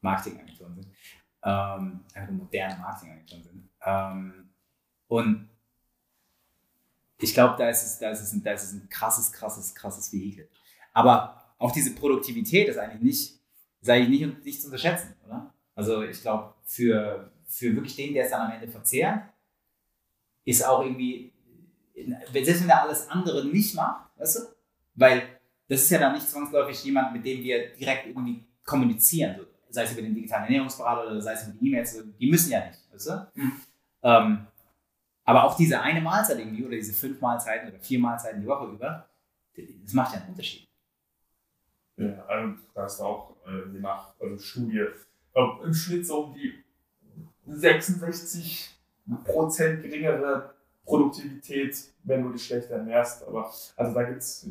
Marketingagenturen 0.00 0.74
sind. 0.74 0.86
Ähm, 1.42 2.04
einfach 2.14 2.32
moderne 2.32 2.76
Marketingagenturen 2.78 3.42
sind. 3.42 3.70
Ähm, 3.84 4.50
und 5.08 5.48
ich 7.22 7.34
glaube, 7.34 7.54
da 7.56 7.68
ist 7.68 7.84
es, 7.84 7.98
da 7.98 8.10
ist 8.10 8.20
es, 8.20 8.32
ein, 8.32 8.42
da 8.42 8.52
ist 8.52 8.64
es 8.64 8.72
ein 8.72 8.88
krasses, 8.88 9.32
krasses, 9.32 9.74
krasses 9.74 10.12
Vehikel. 10.12 10.48
Aber 10.92 11.54
auch 11.58 11.70
diese 11.70 11.94
Produktivität 11.94 12.68
ist 12.68 12.78
eigentlich 12.78 13.02
nicht, 13.02 13.40
ist 13.80 13.90
eigentlich 13.90 14.20
nicht, 14.20 14.44
nicht 14.44 14.60
zu 14.60 14.66
unterschätzen, 14.66 15.14
oder? 15.24 15.54
Also 15.74 16.02
ich 16.02 16.20
glaube, 16.20 16.54
für, 16.64 17.30
für 17.46 17.74
wirklich 17.74 17.96
den, 17.96 18.12
der 18.14 18.24
es 18.24 18.30
dann 18.30 18.46
am 18.46 18.52
Ende 18.52 18.68
verzehrt, 18.68 19.22
ist 20.44 20.66
auch 20.66 20.82
irgendwie, 20.82 21.32
selbst 22.32 22.62
wenn 22.62 22.68
er 22.68 22.82
alles 22.82 23.08
andere 23.08 23.46
nicht 23.46 23.74
macht, 23.74 24.10
weißt 24.18 24.36
du? 24.36 24.40
Weil 24.94 25.22
das 25.68 25.82
ist 25.82 25.90
ja 25.90 25.98
dann 25.98 26.14
nicht 26.14 26.28
zwangsläufig 26.28 26.82
jemand, 26.84 27.12
mit 27.12 27.24
dem 27.24 27.42
wir 27.42 27.72
direkt 27.74 28.06
irgendwie 28.06 28.44
kommunizieren, 28.64 29.36
so, 29.38 29.46
sei 29.70 29.84
es 29.84 29.92
über 29.92 30.02
den 30.02 30.14
digitalen 30.14 30.44
Ernährungsberater 30.44 31.10
oder 31.10 31.20
sei 31.20 31.32
es 31.32 31.44
über 31.44 31.56
die 31.58 31.68
E-Mails, 31.68 32.02
die 32.20 32.30
müssen 32.30 32.50
ja 32.50 32.66
nicht, 32.66 32.80
weißt 32.92 33.08
du? 33.08 33.30
Mhm. 33.34 33.52
Ähm, 34.02 34.46
aber 35.24 35.44
auch 35.44 35.56
diese 35.56 35.80
eine 35.80 36.00
Mahlzeit 36.00 36.38
irgendwie 36.38 36.64
oder 36.64 36.76
diese 36.76 36.92
fünf 36.92 37.20
Mahlzeiten 37.20 37.68
oder 37.68 37.78
vier 37.78 37.98
Mahlzeiten 37.98 38.40
die 38.40 38.46
Woche 38.46 38.72
über, 38.72 39.08
das 39.56 39.92
macht 39.92 40.14
ja 40.14 40.20
einen 40.20 40.30
Unterschied. 40.30 40.68
Ja, 41.96 42.24
also 42.26 42.54
da 42.74 42.86
ist 42.86 43.00
auch 43.00 43.36
äh, 43.46 43.72
je 43.72 43.80
nach 43.80 44.14
also 44.18 44.38
Studie 44.38 44.86
im 45.64 45.74
Schnitt 45.74 46.06
so 46.06 46.24
um 46.24 46.34
die 46.34 46.62
66 47.46 48.78
Prozent 49.24 49.82
geringere 49.82 50.54
Produktivität, 50.84 51.76
wenn 52.04 52.22
du 52.22 52.32
dich 52.32 52.46
schlecht 52.46 52.70
ernährst. 52.70 53.26
Aber 53.26 53.52
also 53.76 53.94
da 53.94 54.02
gibt 54.04 54.18
es, 54.18 54.48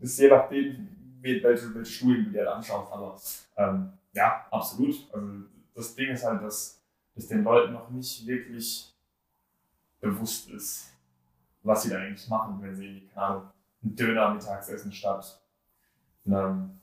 ist 0.00 0.18
je 0.18 0.28
nachdem, 0.28 0.88
welche, 1.20 1.74
welche 1.74 1.84
Studien 1.84 2.24
du 2.26 2.30
dir 2.30 2.52
anschaust. 2.52 2.92
Aber 2.92 3.20
ähm, 3.56 3.92
ja, 4.12 4.46
absolut. 4.50 4.94
Also 5.12 5.28
das 5.74 5.94
Ding 5.94 6.10
ist 6.10 6.24
halt, 6.24 6.42
dass, 6.42 6.82
dass 7.14 7.28
den 7.28 7.44
Leuten 7.44 7.72
noch 7.72 7.90
nicht 7.90 8.26
wirklich 8.26 8.93
bewusst 10.04 10.50
ist, 10.50 10.90
was 11.62 11.82
sie 11.82 11.90
da 11.90 11.98
eigentlich 11.98 12.28
machen, 12.28 12.62
wenn 12.62 12.76
sie, 12.76 13.08
keine 13.12 13.26
Ahnung, 13.26 13.50
einen 13.82 13.96
Döner 13.96 14.34
mittags 14.34 14.68
essen 14.68 14.92
statt 14.92 15.40
einem, 16.26 16.80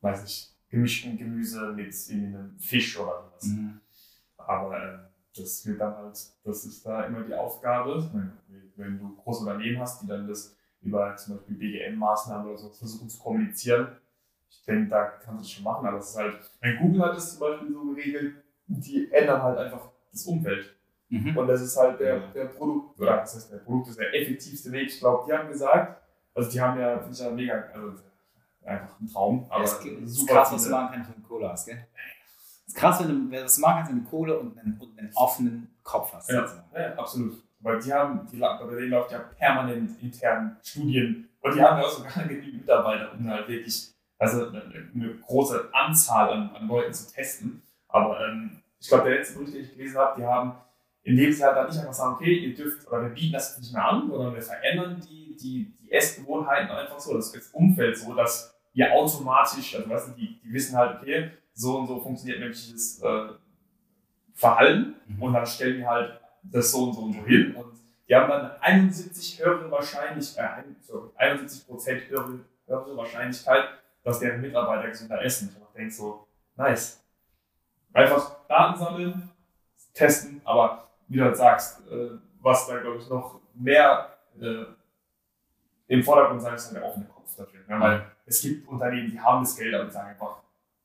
weiß 0.00 0.22
nicht, 0.22 0.56
gemischten 0.68 1.16
Gemüse 1.16 1.72
mit 1.72 1.94
einem 2.10 2.58
Fisch 2.58 2.98
oder 2.98 3.22
sowas. 3.22 3.44
Mhm. 3.44 3.80
Aber 4.36 4.76
äh, 4.76 4.98
das 5.36 5.66
wird 5.66 5.80
dann 5.80 5.96
halt, 5.96 6.18
das 6.44 6.64
ist 6.64 6.84
da 6.84 7.04
immer 7.04 7.22
die 7.22 7.34
Aufgabe, 7.34 8.10
wenn 8.76 8.98
du 8.98 9.16
große 9.16 9.40
Unternehmen 9.40 9.80
hast, 9.80 10.02
die 10.02 10.06
dann 10.06 10.26
das 10.26 10.56
über 10.80 11.16
zum 11.16 11.36
Beispiel 11.36 11.56
BGM-Maßnahmen 11.56 12.48
oder 12.48 12.58
so 12.58 12.70
versuchen 12.70 13.08
zu 13.08 13.18
kommunizieren. 13.18 13.96
Ich 14.48 14.62
denke, 14.64 14.90
da 14.90 15.04
kannst 15.04 15.28
du 15.28 15.36
das 15.38 15.50
schon 15.50 15.64
machen, 15.64 15.86
aber 15.86 15.98
es 15.98 16.10
ist 16.10 16.16
halt, 16.16 16.50
wenn 16.60 16.78
Google 16.78 17.02
hat 17.02 17.16
das 17.16 17.32
zum 17.32 17.40
Beispiel 17.40 17.72
so 17.72 17.84
geregelt, 17.86 18.36
die 18.66 19.10
ändern 19.10 19.42
halt 19.42 19.58
einfach 19.58 19.90
das 20.12 20.24
Umfeld. 20.26 20.73
Mhm. 21.14 21.36
Und 21.36 21.46
das 21.46 21.60
ist 21.60 21.76
halt 21.76 22.00
der, 22.00 22.18
der 22.28 22.46
Produkt, 22.46 22.98
oder 23.00 23.18
das 23.18 23.36
heißt, 23.36 23.52
der 23.52 23.58
Produkt 23.58 23.88
ist 23.88 23.98
der 23.98 24.12
effektivste 24.14 24.72
Weg. 24.72 24.88
Ich 24.88 24.98
glaube, 24.98 25.24
die 25.26 25.32
haben 25.32 25.48
gesagt, 25.48 26.02
also 26.34 26.50
die 26.50 26.60
haben 26.60 26.80
ja, 26.80 26.98
finde 26.98 27.12
ich 27.12 27.20
ja 27.20 27.30
mega, 27.30 27.54
also 27.72 28.02
einfach 28.64 29.00
ein 29.00 29.06
Traum. 29.06 29.46
Aber 29.48 29.62
es 29.62 29.74
ist 29.74 30.14
super 30.14 30.34
krass, 30.34 30.52
was 30.52 30.64
du 30.64 30.70
machen 30.70 30.88
kannst, 30.92 31.10
wenn 31.10 31.22
du 31.22 31.28
Kohle 31.28 31.48
hast, 31.48 31.66
gell? 31.66 31.86
Es 32.66 32.74
ist 32.74 32.76
krass, 32.76 33.00
wenn 33.00 33.30
du 33.30 33.44
was 33.44 33.58
machen 33.58 33.76
kannst, 33.76 33.92
wenn 33.92 34.04
du 34.04 34.10
Kohle 34.10 34.38
und 34.38 34.58
einen, 34.58 34.80
und 34.80 34.98
einen 34.98 35.12
offenen 35.14 35.74
Kopf 35.82 36.12
hast. 36.12 36.30
Ja, 36.30 36.46
ja, 36.74 36.94
absolut. 36.94 37.42
Weil 37.60 37.80
die 37.80 37.92
haben, 37.92 38.26
die, 38.30 38.38
bei 38.38 38.74
denen 38.74 38.90
läuft 38.90 39.12
ja 39.12 39.20
permanent 39.38 40.02
intern 40.02 40.56
Studien 40.62 41.28
und 41.40 41.54
die 41.54 41.62
haben 41.62 41.78
ja 41.78 41.84
auch 41.84 41.90
sogar 41.90 42.12
genügend 42.26 42.54
Mitarbeiter, 42.54 43.12
um 43.12 43.28
halt 43.28 43.46
wirklich, 43.48 43.94
also 44.18 44.48
eine, 44.48 44.62
eine 44.94 45.14
große 45.14 45.68
Anzahl 45.72 46.32
an, 46.32 46.50
an 46.56 46.66
Leuten 46.66 46.92
zu 46.92 47.12
testen. 47.12 47.62
Aber 47.88 48.26
ähm, 48.26 48.62
ich 48.80 48.88
glaube, 48.88 49.04
der 49.04 49.18
letzte 49.18 49.38
Bericht, 49.38 49.54
den 49.54 49.62
ich 49.62 49.70
gelesen 49.76 49.98
habe, 49.98 50.20
die 50.20 50.26
haben, 50.26 50.52
indem 51.04 51.30
sie 51.32 51.44
halt 51.44 51.56
dann 51.56 51.66
nicht 51.68 51.78
einfach 51.78 51.92
sagen, 51.92 52.14
okay, 52.14 52.32
ihr 52.32 52.54
dürft, 52.54 52.88
oder 52.88 53.02
wir 53.02 53.10
bieten 53.10 53.32
das 53.32 53.58
nicht 53.58 53.72
mehr 53.72 53.86
an, 53.86 54.08
sondern 54.10 54.34
wir 54.34 54.42
verändern 54.42 55.00
die, 55.08 55.36
die, 55.36 55.72
die 55.80 55.92
Essgewohnheiten 55.92 56.70
einfach 56.70 56.98
so, 56.98 57.14
das 57.14 57.32
Umfeld 57.52 57.96
so, 57.96 58.14
dass 58.14 58.54
ihr 58.72 58.90
automatisch, 58.92 59.76
also 59.76 59.88
weißt 59.88 60.08
du, 60.08 60.12
die, 60.12 60.40
die 60.42 60.52
wissen 60.52 60.76
halt, 60.76 61.00
okay, 61.00 61.30
so 61.52 61.78
und 61.78 61.86
so 61.86 62.00
funktioniert 62.00 62.40
menschliches 62.40 63.00
äh, 63.02 63.28
Verhalten 64.32 64.94
mhm. 65.06 65.22
und 65.22 65.32
dann 65.34 65.46
stellen 65.46 65.76
die 65.76 65.86
halt 65.86 66.18
das 66.42 66.72
so 66.72 66.84
und 66.84 66.94
so 66.94 67.00
und 67.02 67.12
so 67.12 67.24
hin 67.24 67.54
und 67.54 67.74
die 68.08 68.14
haben 68.14 68.28
dann 68.28 68.50
71 68.60 69.42
höhere 69.42 69.70
Wahrscheinlichkeit, 69.70 70.64
äh, 70.66 70.68
sorry, 70.80 71.10
71 71.16 71.66
Prozent 71.66 72.08
höhere, 72.08 72.40
höhere 72.66 72.96
Wahrscheinlichkeit, 72.96 73.64
dass 74.02 74.20
deren 74.20 74.40
Mitarbeiter 74.40 74.88
gesünder 74.88 75.22
essen. 75.22 75.56
Ich 75.58 75.76
denke 75.76 75.90
so, 75.90 76.26
nice. 76.56 77.02
Einfach 77.92 78.46
Daten 78.46 78.78
sammeln, 78.78 79.30
testen, 79.94 80.40
aber 80.44 80.90
wie 81.08 81.18
du 81.18 81.24
halt 81.24 81.36
sagst, 81.36 81.86
äh, 81.90 82.10
was 82.40 82.66
da 82.66 82.78
glaube 82.78 82.98
ich 82.98 83.08
noch 83.08 83.40
mehr 83.54 84.10
äh, 84.40 84.64
im 85.88 86.02
Vordergrund 86.02 86.42
sein 86.42 86.54
ist, 86.54 86.72
der 86.72 86.84
offene 86.84 87.06
Kopf 87.06 87.34
dafür. 87.36 87.60
Ja, 87.68 87.80
weil 87.80 88.06
es 88.26 88.42
gibt 88.42 88.68
Unternehmen, 88.68 89.10
die 89.10 89.20
haben 89.20 89.42
das 89.42 89.56
Geld, 89.56 89.74
aber 89.74 89.84
die 89.84 89.90
sagen 89.90 90.08
einfach, 90.08 90.38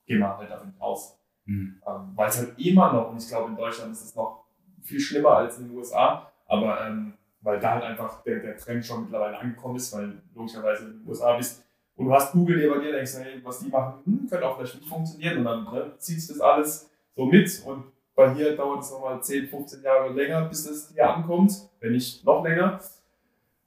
gehen 0.06 0.20
wir 0.20 0.38
halt 0.38 0.50
davon 0.50 0.74
aus. 0.80 1.18
Mhm. 1.46 1.82
Ähm, 1.86 2.12
weil 2.16 2.30
es 2.30 2.38
halt 2.38 2.60
immer 2.60 2.94
noch, 2.94 3.10
und 3.10 3.22
ich 3.22 3.28
glaube 3.28 3.50
in 3.50 3.56
Deutschland 3.56 3.92
ist 3.92 4.04
es 4.04 4.16
noch 4.16 4.46
viel 4.82 5.00
schlimmer 5.00 5.32
als 5.32 5.58
in 5.60 5.68
den 5.68 5.78
USA, 5.78 6.32
aber 6.48 6.86
ähm, 6.86 7.14
weil 7.42 7.60
da 7.60 7.76
halt 7.76 7.84
einfach 7.84 8.22
der, 8.24 8.40
der 8.40 8.58
Trend 8.58 8.86
schon 8.86 9.04
mittlerweile 9.04 9.38
angekommen 9.38 9.78
ist, 9.78 9.96
weil 9.96 10.22
logischerweise 10.36 10.86
in 10.86 11.00
den 11.00 11.08
USA 11.08 11.38
bist 11.38 11.64
und 12.00 12.06
du 12.06 12.14
hast 12.14 12.32
Google 12.32 12.58
neben 12.58 12.82
dir, 12.82 12.94
denkst, 12.94 13.16
hey, 13.18 13.42
was 13.44 13.60
die 13.60 13.68
machen, 13.68 13.96
hm, 14.06 14.28
könnte 14.30 14.48
auch 14.48 14.58
vielleicht 14.58 14.76
nicht 14.76 14.88
funktionieren 14.88 15.40
und 15.40 15.44
dann 15.44 15.64
ne, 15.66 15.92
ziehst 15.98 16.30
du 16.30 16.34
das 16.34 16.42
alles 16.42 16.90
so 17.14 17.26
mit 17.26 17.64
und 17.66 17.92
bei 18.20 18.34
hier 18.34 18.54
dauert 18.54 18.84
es 18.84 18.92
nochmal 18.92 19.24
10, 19.24 19.48
15 19.48 19.82
Jahre 19.82 20.12
länger, 20.12 20.42
bis 20.42 20.66
das 20.66 20.92
hier 20.92 21.10
ankommt, 21.10 21.54
wenn 21.80 21.94
nicht 21.94 22.26
noch 22.26 22.44
länger. 22.44 22.78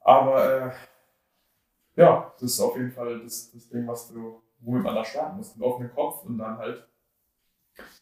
Aber 0.01 0.67
äh, 0.67 0.71
ja, 1.95 2.31
das 2.39 2.51
ist 2.51 2.59
auf 2.59 2.77
jeden 2.77 2.91
Fall 2.91 3.19
das, 3.21 3.51
das 3.51 3.67
Ding, 3.69 3.87
was 3.87 4.13
du, 4.13 4.43
womit 4.59 4.83
man 4.83 4.93
da 4.93 5.03
starten 5.03 5.37
muss. 5.37 5.55
Mit 5.55 5.65
offenen 5.65 5.91
Kopf 5.91 6.23
und 6.25 6.37
dann 6.37 6.55
halt 6.59 6.87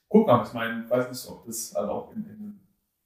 gucken. 0.10 0.30
Aber 0.30 0.46
ich 0.46 0.52
meine, 0.52 0.90
weiß 0.90 1.08
nicht, 1.08 1.26
ob 1.30 1.46
das 1.46 1.74
halt 1.74 1.90
auch 1.90 2.12
in, 2.12 2.26
in 2.26 2.60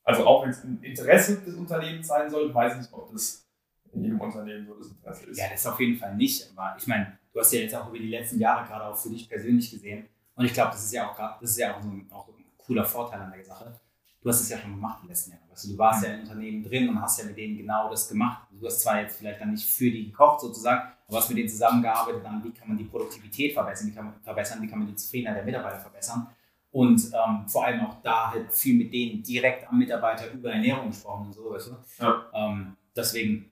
also 0.04 0.26
auch 0.26 0.42
wenn 0.42 0.50
es 0.50 0.64
ein 0.64 0.82
Interesse 0.82 1.40
des 1.42 1.54
Unternehmens 1.54 2.08
sein 2.08 2.28
soll, 2.28 2.52
weiß 2.52 2.74
ich 2.74 2.80
nicht, 2.80 2.94
ob 2.94 3.12
das 3.12 3.48
in 3.94 4.06
jedem 4.06 4.22
Unternehmen 4.22 4.66
so 4.66 4.74
das 4.74 4.88
Interesse 4.88 5.26
ist. 5.28 5.38
Ja, 5.38 5.50
das 5.52 5.68
auf 5.68 5.80
jeden 5.80 6.00
Fall 6.00 6.16
nicht. 6.16 6.52
Aber 6.52 6.76
ich 6.80 6.88
meine, 6.88 7.20
du 7.32 7.40
hast 7.40 7.54
ja 7.54 7.60
jetzt 7.60 7.76
auch 7.76 7.90
über 7.90 8.00
die 8.00 8.10
letzten 8.10 8.40
Jahre 8.40 8.68
gerade 8.68 8.86
auch 8.86 8.98
für 8.98 9.10
dich 9.10 9.30
persönlich 9.30 9.70
gesehen. 9.70 10.08
Und 10.34 10.46
ich 10.46 10.54
glaube, 10.54 10.72
das 10.72 10.84
ist 10.84 10.94
ja 10.94 11.08
auch 11.08 11.16
gerade, 11.16 11.38
das 11.40 11.52
ist 11.52 11.60
ja 11.60 11.78
auch 11.78 11.82
so 11.84 11.90
ein, 11.90 12.08
auch 12.12 12.28
ein 12.28 12.45
cooler 12.66 12.86
Vorteil 12.86 13.22
an 13.22 13.32
der 13.32 13.44
Sache. 13.44 13.80
Du 14.22 14.30
hast 14.30 14.42
es 14.42 14.50
ja 14.50 14.58
schon 14.58 14.72
gemacht 14.72 15.00
in 15.02 15.08
den 15.08 15.10
letzten 15.10 15.32
Jahren. 15.32 15.44
Weißt 15.52 15.66
du, 15.66 15.74
du 15.74 15.78
warst 15.78 16.04
ja 16.04 16.14
im 16.14 16.22
Unternehmen 16.22 16.64
drin 16.64 16.90
und 16.90 17.00
hast 17.00 17.20
ja 17.20 17.26
mit 17.26 17.38
denen 17.38 17.58
genau 17.58 17.90
das 17.92 18.10
gemacht. 18.10 18.48
Du 18.52 18.66
hast 18.66 18.82
zwar 18.82 19.00
jetzt 19.02 19.18
vielleicht 19.18 19.40
dann 19.40 19.52
nicht 19.52 19.70
für 19.70 19.92
die 19.92 20.10
gekocht 20.10 20.42
sozusagen, 20.42 20.92
aber 21.08 21.18
hast 21.18 21.30
mit 21.30 21.38
denen 21.38 21.50
zusammengearbeitet, 21.50 22.26
dann 22.26 22.44
wie 22.44 22.52
kann 22.52 22.68
man 22.68 22.78
die 22.78 22.86
Produktivität 22.86 23.54
verbessern, 23.54 23.88
wie 23.88 23.92
kann 23.92 24.06
man 24.06 24.16
verbessern, 24.22 24.62
wie 24.64 24.68
kann 24.68 24.80
man 24.80 24.88
die 24.88 24.96
Zufriedenheit 24.96 25.38
der 25.38 25.44
Mitarbeiter 25.44 25.80
verbessern. 25.80 26.28
Und 26.72 27.02
ähm, 27.14 27.48
vor 27.48 27.66
allem 27.66 27.86
auch 27.86 28.02
da 28.02 28.32
halt 28.32 28.52
viel 28.52 28.76
mit 28.76 28.92
denen 28.92 29.22
direkt 29.22 29.70
am 29.70 29.78
Mitarbeiter 29.78 30.32
über 30.32 30.52
Ernährung 30.52 30.88
gesprochen 30.88 31.28
und 31.28 31.34
so, 31.34 31.52
weißt 31.52 31.68
du? 31.68 32.04
Ja. 32.04 32.26
Ähm, 32.34 32.76
deswegen 32.96 33.52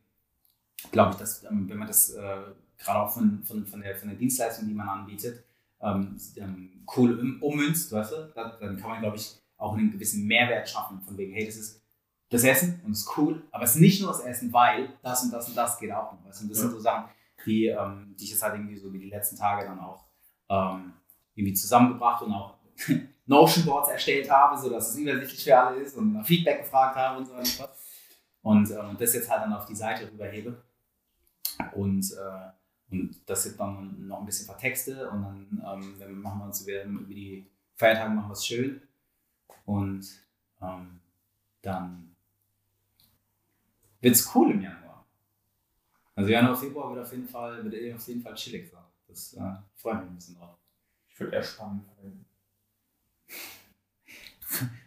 glaube 0.92 1.12
ich, 1.12 1.18
dass 1.18 1.44
ähm, 1.44 1.70
wenn 1.70 1.78
man 1.78 1.88
das 1.88 2.10
äh, 2.10 2.38
gerade 2.78 3.00
auch 3.00 3.12
von, 3.12 3.44
von, 3.44 3.66
von, 3.66 3.82
der, 3.82 3.96
von 3.96 4.10
der 4.10 4.18
Dienstleistung, 4.18 4.68
die 4.68 4.74
man 4.74 4.90
anbietet, 4.90 5.44
ähm, 5.84 6.18
ähm, 6.38 6.86
cool 6.96 7.38
ummünzt, 7.42 7.92
weißt 7.92 8.12
du, 8.12 8.34
dann 8.36 8.78
kann 8.78 8.90
man, 8.90 9.02
glaube 9.02 9.18
ich, 9.18 9.38
auch 9.58 9.74
einen 9.74 9.92
gewissen 9.92 10.26
Mehrwert 10.26 10.68
schaffen, 10.68 11.02
von 11.02 11.18
wegen, 11.18 11.34
hey, 11.34 11.46
das 11.46 11.56
ist 11.56 11.82
das 12.30 12.44
Essen 12.44 12.82
und 12.84 12.94
es 12.94 13.02
ist 13.02 13.18
cool, 13.18 13.44
aber 13.52 13.64
es 13.64 13.76
ist 13.76 13.82
nicht 13.82 14.02
nur 14.02 14.12
das 14.12 14.22
Essen, 14.22 14.52
weil 14.52 14.90
das 15.04 15.24
und 15.24 15.32
das 15.32 15.48
und 15.48 15.56
das 15.56 15.78
geht 15.78 15.92
auch 15.92 16.12
noch. 16.12 16.26
Weißt 16.26 16.40
du? 16.40 16.44
Und 16.46 16.50
das 16.50 16.58
ja. 16.58 16.64
sind 16.64 16.72
so 16.72 16.80
Sachen, 16.80 17.10
die, 17.46 17.68
ähm, 17.68 18.16
die 18.18 18.24
ich 18.24 18.32
jetzt 18.32 18.42
halt 18.42 18.56
irgendwie 18.56 18.78
so 18.78 18.92
wie 18.92 19.00
die 19.00 19.10
letzten 19.10 19.38
Tage 19.38 19.68
dann 19.68 19.80
auch 19.80 20.06
ähm, 20.50 20.94
irgendwie 21.36 21.54
zusammengebracht 21.54 22.24
und 22.24 22.34
auch 22.34 22.56
Notion 23.26 23.66
Boards 23.66 23.90
erstellt 23.90 24.30
habe, 24.30 24.60
sodass 24.60 24.90
es 24.90 24.98
übersichtlich 24.98 25.44
für 25.44 25.58
alle 25.58 25.80
ist 25.80 25.96
und 25.96 26.14
nach 26.14 26.26
Feedback 26.26 26.64
gefragt 26.64 26.96
habe 26.96 27.20
und 27.20 27.26
so 27.28 27.34
weiter. 27.34 27.74
Und 28.42 28.72
ähm, 28.72 28.98
das 28.98 29.14
jetzt 29.14 29.30
halt 29.30 29.44
dann 29.44 29.54
auf 29.54 29.66
die 29.66 29.76
Seite 29.76 30.12
rüberhebe. 30.12 30.62
Und, 31.76 32.12
äh, 32.12 32.63
und 32.90 33.22
das 33.26 33.46
jetzt 33.46 33.60
dann 33.60 34.08
noch 34.08 34.20
ein 34.20 34.26
bisschen 34.26 34.46
vertexte 34.46 35.10
und 35.10 35.22
dann 35.24 35.64
ähm, 35.66 35.96
dann 36.00 36.22
machen 36.22 36.40
wir 36.40 36.46
uns 36.46 36.62
über, 36.62 36.84
über 36.84 37.14
die 37.14 37.48
Feiertage 37.76 38.14
machen 38.14 38.30
wir 38.30 38.34
es 38.34 38.46
schön. 38.46 38.82
Und 39.66 40.06
ähm, 40.62 41.00
dann 41.62 42.16
wird 44.02 44.16
es 44.16 44.36
cool 44.36 44.52
im 44.52 44.62
Januar. 44.62 45.06
Also 46.16 46.30
Januar, 46.30 46.56
Februar 46.56 46.94
wird 46.94 47.06
auf 47.06 47.12
jeden 47.12 47.28
Fall, 47.28 47.64
wird 47.64 47.96
auf 47.96 48.08
jeden 48.08 48.22
Fall 48.22 48.36
chillig 48.36 48.70
sein. 48.70 48.84
Das 49.08 49.34
äh, 49.34 49.56
freue 49.76 49.96
mich 49.96 50.10
ein 50.10 50.16
bisschen 50.16 50.36
drauf. 50.36 50.58
Ich 51.08 51.20
würde 51.20 51.36
eher 51.36 51.44
spannend 51.44 51.86
verwenden. 51.86 52.26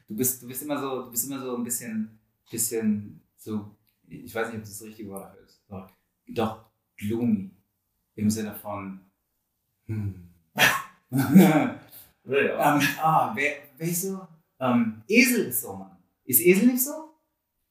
du 0.08 0.16
bist, 0.16 0.42
du 0.42 0.48
bist 0.48 0.62
immer 0.62 0.80
so, 0.80 1.02
du 1.04 1.10
bist 1.10 1.26
immer 1.26 1.40
so 1.40 1.56
ein 1.56 1.64
bisschen, 1.64 2.18
bisschen 2.50 3.20
so, 3.36 3.76
ich 4.08 4.34
weiß 4.34 4.48
nicht, 4.48 4.56
ob 4.56 4.62
das 4.62 4.78
das 4.78 4.88
richtige 4.88 5.10
Wort 5.10 5.24
dafür 5.24 5.44
ist. 5.44 5.62
Doch, 5.68 5.90
doch 6.28 6.64
gloomy. 6.96 7.55
Im 8.16 8.30
Sinne 8.30 8.54
von, 8.54 9.00
hm. 9.86 10.28
ja. 11.10 11.80
ähm, 12.26 12.80
ah, 13.00 13.32
wer, 13.34 13.52
weißt 13.78 14.04
du, 14.04 14.20
ähm, 14.58 15.02
Esel 15.06 15.46
ist 15.46 15.62
so, 15.62 15.74
Mann. 15.74 15.96
Ist 16.24 16.40
Esel 16.40 16.68
nicht 16.68 16.82
so? 16.82 17.14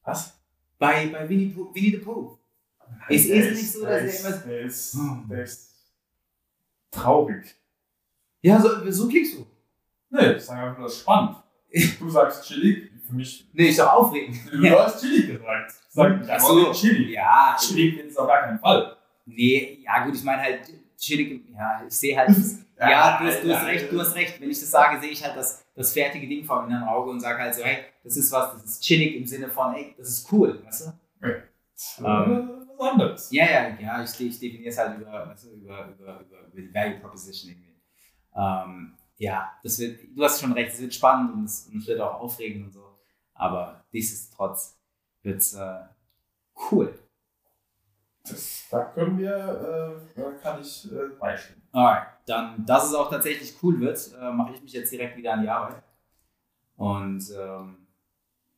Was? 0.04 0.40
Bei, 0.78 1.08
bei 1.08 1.28
Winnie, 1.28 1.56
Winnie 1.74 1.92
the 1.92 1.98
Pooh. 1.98 2.38
Ist 3.10 3.26
Esel 3.30 3.54
nicht 3.54 3.72
so, 3.72 3.84
dass 3.84 4.24
er 4.24 4.30
immer. 4.30 4.38
Der 4.38 4.62
ist, 4.62 4.94
hm. 4.94 5.26
der 5.30 5.44
ist 5.44 5.74
traurig. 6.92 7.56
Ja, 8.42 8.62
so, 8.62 8.92
so 8.92 9.08
klingst 9.08 9.38
du. 9.38 9.48
Nee, 10.12 10.34
ich 10.34 10.44
sage 10.44 10.62
einfach 10.62 10.78
nur, 10.78 10.88
das 10.88 10.96
ist 10.96 11.02
spannend. 11.02 11.38
Du 12.00 12.10
sagst 12.10 12.48
chillig, 12.48 12.90
für 13.06 13.16
mich. 13.16 13.50
Nee, 13.52 13.68
ich 13.68 13.76
sag 13.76 13.92
aufregend. 13.92 14.38
Du 14.50 14.62
ja. 14.62 14.86
hast 14.86 15.02
chillig 15.02 15.28
gesagt. 15.28 15.74
Sag 15.90 16.20
nicht 16.20 16.42
so. 16.42 16.72
chillig. 16.72 17.10
Ja. 17.10 17.58
Chillig 17.60 18.00
ist 18.00 18.18
auf 18.18 18.28
gar 18.28 18.44
keinen 18.44 18.60
Fall. 18.60 18.95
Nee, 19.26 19.80
ja 19.84 20.06
gut, 20.06 20.16
ich 20.16 20.24
meine 20.24 20.42
halt, 20.42 20.72
chillig, 20.98 21.44
ja, 21.54 21.84
ich 21.88 21.94
sehe 21.94 22.18
halt, 22.18 22.30
ja, 22.80 22.90
ja, 22.90 23.18
du, 23.20 23.26
hast, 23.26 23.44
du 23.44 23.56
hast 23.56 23.66
recht, 23.66 23.92
du 23.92 24.00
hast 24.00 24.16
recht. 24.16 24.40
Wenn 24.40 24.50
ich 24.50 24.60
das 24.60 24.72
sage, 24.72 25.00
sehe 25.00 25.10
ich 25.10 25.24
halt 25.24 25.36
das, 25.36 25.66
das 25.76 25.94
fertige 25.94 26.28
Ding 26.28 26.44
vor 26.44 26.66
inneren 26.66 26.88
Auge 26.88 27.12
und 27.12 27.20
sage 27.20 27.40
halt 27.40 27.56
so, 27.56 27.64
hey, 27.64 27.86
das 28.04 28.18
ist 28.18 28.32
was, 28.32 28.54
das 28.54 28.64
ist 28.66 28.84
chillig 28.84 29.16
im 29.16 29.26
Sinne 29.26 29.50
von, 29.50 29.74
hey, 29.74 29.96
das 29.98 30.10
ist 30.10 30.32
cool, 30.32 30.64
weißt 30.66 30.88
du? 30.88 31.28
Ja. 31.28 32.24
Ähm, 32.26 32.68
was 32.78 32.92
anderes. 32.92 33.32
Ja, 33.32 33.46
ja, 33.46 33.80
ja, 33.80 34.04
ich, 34.04 34.20
ich 34.20 34.40
definiere 34.40 34.70
es 34.70 34.78
halt 34.78 35.00
über, 35.00 35.28
weißt 35.28 35.46
du, 35.46 35.50
über, 35.52 35.88
über, 35.88 36.20
über, 36.22 36.48
über 36.48 36.62
die 36.62 36.74
Value 36.74 37.00
Proposition 37.00 37.52
irgendwie. 37.52 37.76
Ähm, 38.36 38.94
ja, 39.18 39.52
das 39.64 39.80
wird, 39.80 40.00
du 40.16 40.24
hast 40.24 40.42
schon 40.42 40.54
recht, 40.54 40.74
es 40.74 40.82
wird 40.82 40.94
spannend 40.94 41.34
und 41.34 41.46
es, 41.46 41.68
und 41.72 41.80
es 41.80 41.88
wird 41.88 42.02
auch 42.02 42.20
aufregend 42.20 42.66
und 42.66 42.72
so. 42.72 42.86
Aber 43.34 43.86
nichtsdestotrotz 43.92 44.78
wird 45.24 45.38
es 45.38 45.54
äh, 45.54 45.84
cool. 46.72 46.98
Das, 48.28 48.68
da 48.72 48.86
können 48.86 49.18
wir, 49.18 49.36
äh, 49.36 50.20
da 50.20 50.32
kann 50.42 50.60
ich 50.60 50.92
äh, 50.92 51.10
beistimmen. 51.20 51.62
Alright, 51.72 52.08
dann, 52.26 52.66
dass 52.66 52.88
es 52.88 52.94
auch 52.94 53.10
tatsächlich 53.10 53.56
cool 53.62 53.80
wird, 53.80 54.00
äh, 54.20 54.32
mache 54.32 54.54
ich 54.54 54.62
mich 54.62 54.74
jetzt 54.74 54.92
direkt 54.92 55.16
wieder 55.18 55.34
an 55.34 55.42
die 55.42 55.50
Arbeit. 55.50 55.84
Und 56.76 57.24
ähm, 57.38 57.88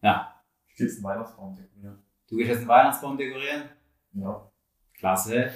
ja. 0.01 0.33
Ich 0.67 0.75
gehe 0.75 0.87
jetzt 0.87 0.97
einen 0.97 1.05
Weihnachtsbaum 1.05 1.55
dekorieren. 1.55 2.03
Du 2.29 2.37
gehst 2.37 2.49
jetzt 2.49 2.59
einen 2.59 2.67
Weihnachtsbaum 2.67 3.17
dekorieren? 3.17 3.69
Ja. 4.13 4.49
Klasse. 4.93 5.51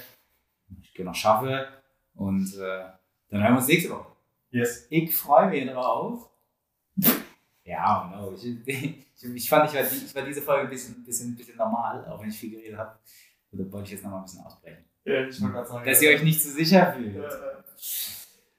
Ich 0.81 0.93
gehe 0.93 1.05
noch 1.05 1.15
schaffe 1.15 1.67
und 2.15 2.53
äh, 2.55 2.85
dann 3.29 3.41
hören 3.41 3.53
wir 3.53 3.57
uns 3.57 3.67
nächste 3.67 3.91
Woche. 3.91 4.11
Yes. 4.51 4.87
Ich 4.89 5.15
freue 5.15 5.49
mich 5.49 5.69
drauf. 5.69 6.29
Ja, 7.63 8.11
no. 8.13 8.33
ich, 8.33 8.45
ich, 8.67 9.05
ich 9.23 9.49
fand, 9.49 9.69
ich 9.69 9.75
war, 9.75 9.83
ich 9.83 10.15
war 10.15 10.23
diese 10.23 10.41
Folge 10.41 10.63
ein 10.63 10.69
bisschen, 10.69 11.03
bisschen, 11.03 11.35
bisschen 11.35 11.57
normal, 11.57 12.05
auch 12.05 12.21
wenn 12.21 12.29
ich 12.29 12.37
viel 12.37 12.51
geredet 12.51 12.77
habe. 12.77 12.99
Da 13.51 13.71
wollte 13.71 13.85
ich 13.85 13.91
jetzt 13.91 14.03
nochmal 14.03 14.19
ein 14.19 14.25
bisschen 14.25 14.45
ausbrechen. 14.45 14.85
Ja, 15.03 15.25
ich 15.25 15.41
wollte 15.41 15.53
gerade 15.53 15.67
sagen. 15.67 15.85
Dass 15.85 16.01
ihr 16.01 16.09
euch 16.11 16.23
nicht 16.23 16.41
zu 16.41 16.49
sicher 16.51 16.93
fühlt. 16.93 17.15
Ja, 17.15 17.63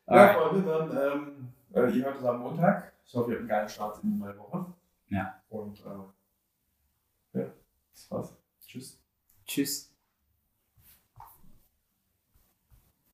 Alright. 0.06 0.36
Freunde, 0.36 0.68
dann, 0.68 0.90
ähm, 0.90 1.48
äh, 1.72 1.90
ihr 1.96 2.04
hört 2.04 2.18
es 2.18 2.24
am 2.24 2.40
Montag. 2.40 2.92
Ich 3.06 3.14
hoffe, 3.14 3.30
ihr 3.30 3.34
habt 3.34 3.40
einen 3.40 3.48
geilen 3.48 3.68
Start 3.68 4.02
in 4.02 4.12
die 4.12 4.18
neue 4.18 4.36
Woche. 4.38 4.66
Ja. 5.08 5.42
Und, 5.48 5.80
äh, 5.80 7.38
ja, 7.38 7.46
das 7.92 8.10
war's. 8.10 8.34
Tschüss. 8.66 8.98
Tschüss. 9.46 9.91